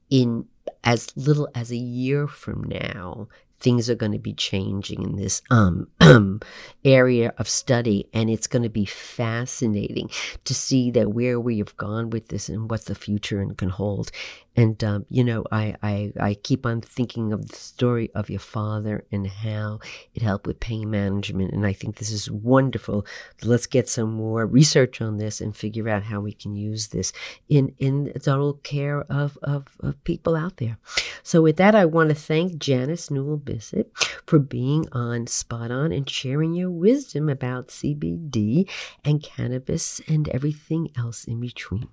in 0.09 0.45
as 0.83 1.15
little 1.15 1.47
as 1.55 1.71
a 1.71 1.77
year 1.77 2.27
from 2.27 2.63
now 2.63 3.27
things 3.59 3.89
are 3.89 3.95
going 3.95 4.11
to 4.11 4.19
be 4.19 4.33
changing 4.33 5.01
in 5.03 5.15
this 5.15 5.41
um, 5.49 5.87
area 6.85 7.33
of 7.37 7.49
study. 7.49 8.07
And 8.13 8.29
it's 8.29 8.47
going 8.47 8.63
to 8.63 8.69
be 8.69 8.85
fascinating 8.85 10.09
to 10.43 10.53
see 10.53 10.91
that 10.91 11.13
where 11.13 11.39
we 11.39 11.57
have 11.59 11.75
gone 11.77 12.09
with 12.09 12.29
this 12.29 12.49
and 12.49 12.69
what 12.69 12.85
the 12.85 12.95
future 12.95 13.41
and 13.41 13.57
can 13.57 13.69
hold. 13.69 14.11
And, 14.55 14.81
um, 14.83 15.05
you 15.09 15.23
know, 15.23 15.43
I, 15.51 15.75
I, 15.83 16.13
I 16.19 16.33
keep 16.35 16.65
on 16.65 16.81
thinking 16.81 17.33
of 17.33 17.49
the 17.49 17.55
story 17.55 18.09
of 18.15 18.29
your 18.29 18.39
father 18.39 19.05
and 19.11 19.27
how 19.27 19.79
it 20.13 20.21
helped 20.21 20.47
with 20.47 20.59
pain 20.59 20.89
management. 20.89 21.51
And 21.51 21.65
I 21.65 21.73
think 21.73 21.97
this 21.97 22.11
is 22.11 22.31
wonderful. 22.31 23.05
Let's 23.43 23.67
get 23.67 23.89
some 23.89 24.13
more 24.13 24.45
research 24.45 25.01
on 25.01 25.17
this 25.17 25.41
and 25.41 25.55
figure 25.55 25.89
out 25.89 26.03
how 26.03 26.21
we 26.21 26.33
can 26.33 26.55
use 26.55 26.87
this 26.87 27.11
in, 27.49 27.73
in 27.79 28.13
total 28.21 28.53
care 28.53 29.01
of, 29.09 29.37
of, 29.43 29.67
of 29.81 30.01
people 30.03 30.35
out 30.35 30.57
there. 30.57 30.77
So 31.23 31.41
with 31.41 31.57
that, 31.57 31.75
I 31.75 31.85
want 31.85 32.09
to 32.09 32.15
thank 32.15 32.57
Janice 32.57 33.11
Newell 33.11 33.39
Bissex 33.39 33.85
for 34.25 34.39
being 34.39 34.85
on 34.91 35.27
Spot 35.27 35.71
On 35.71 35.91
and 35.91 36.09
sharing 36.09 36.53
your 36.53 36.71
wisdom 36.71 37.29
about 37.29 37.67
CBD 37.67 38.69
and 39.03 39.21
cannabis 39.21 40.01
and 40.07 40.29
everything 40.29 40.91
else 40.97 41.25
in 41.25 41.39
between. 41.39 41.89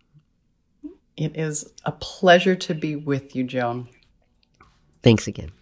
It 1.17 1.37
is 1.37 1.73
a 1.85 1.93
pleasure 1.93 2.57
to 2.57 2.75
be 2.75 2.97
with 2.97 3.37
you, 3.37 3.45
Joan. 3.45 3.89
Thanks 5.03 5.27
again. 5.27 5.53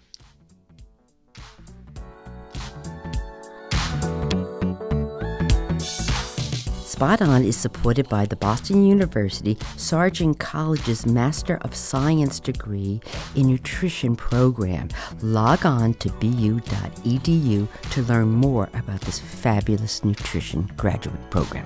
Spot 7.01 7.23
On 7.23 7.43
is 7.43 7.57
supported 7.57 8.11
by 8.11 8.27
the 8.27 8.37
Boston 8.37 8.85
University 8.85 9.57
Sargent 9.79 10.39
College's 10.39 11.07
Master 11.07 11.57
of 11.63 11.75
Science 11.75 12.39
degree 12.39 13.01
in 13.35 13.47
Nutrition 13.47 14.15
program. 14.15 14.91
Log 15.23 15.65
on 15.65 15.95
to 15.95 16.11
bu.edu 16.11 17.69
to 17.91 18.03
learn 18.03 18.29
more 18.29 18.69
about 18.75 19.01
this 19.01 19.19
fabulous 19.19 20.05
nutrition 20.05 20.71
graduate 20.77 21.31
program. 21.31 21.65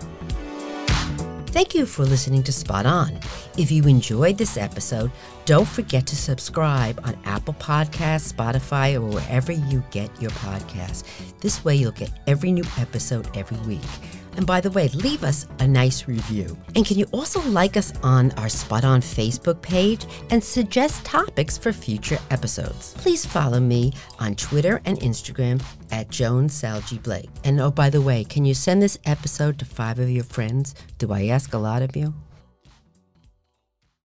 Thank 1.55 1.73
you 1.73 1.87
for 1.87 2.05
listening 2.05 2.43
to 2.43 2.53
Spot 2.53 2.85
On. 2.85 3.17
If 3.57 3.71
you 3.71 3.85
enjoyed 3.85 4.39
this 4.39 4.57
episode, 4.57 5.13
don't 5.45 5.69
forget 5.69 6.05
to 6.09 6.17
subscribe 6.17 7.01
on 7.05 7.17
Apple 7.27 7.55
Podcasts, 7.55 8.33
Spotify, 8.33 8.97
or 8.97 9.03
wherever 9.03 9.53
you 9.53 9.85
get 9.93 10.11
your 10.21 10.33
podcasts. 10.33 11.05
This 11.39 11.65
way, 11.65 11.77
you'll 11.77 11.93
get 11.93 12.11
every 12.27 12.51
new 12.51 12.65
episode 12.77 13.29
every 13.37 13.59
week. 13.69 13.89
And 14.37 14.47
by 14.47 14.61
the 14.61 14.71
way, 14.71 14.89
leave 14.89 15.25
us 15.25 15.47
a 15.59 15.67
nice 15.67 16.09
review. 16.09 16.57
And 16.75 16.85
can 16.85 16.99
you 16.99 17.07
also 17.13 17.41
like 17.49 17.77
us 17.77 17.93
on 18.03 18.33
our 18.33 18.49
Spot 18.49 18.85
On 18.85 19.01
Facebook 19.01 19.63
page 19.63 20.07
and 20.31 20.43
suggest 20.43 21.05
topics 21.05 21.57
for 21.57 21.73
future 21.73 22.19
episodes? 22.31 22.95
Please 22.95 23.25
follow 23.25 23.61
me 23.61 23.93
on 24.19 24.35
Twitter 24.35 24.81
and 24.85 24.99
Instagram 25.01 25.63
at 25.91 26.11
Joan 26.11 26.49
Salge 26.49 27.03
Blake. 27.03 27.31
And 27.45 27.61
oh, 27.61 27.71
by 27.71 27.91
the 27.91 28.03
way, 28.03 28.25
can 28.25 28.45
you 28.45 28.55
send 28.55 28.83
this 28.83 28.99
episode 29.05 29.59
to 29.59 29.65
five 29.65 29.99
of 29.99 30.11
your 30.11 30.25
friends? 30.25 30.75
Do 30.99 31.13
I 31.13 31.27
ask 31.27 31.55
a 31.55 31.59
lot 31.59 31.83
of 31.83 31.97
you? 31.97 32.15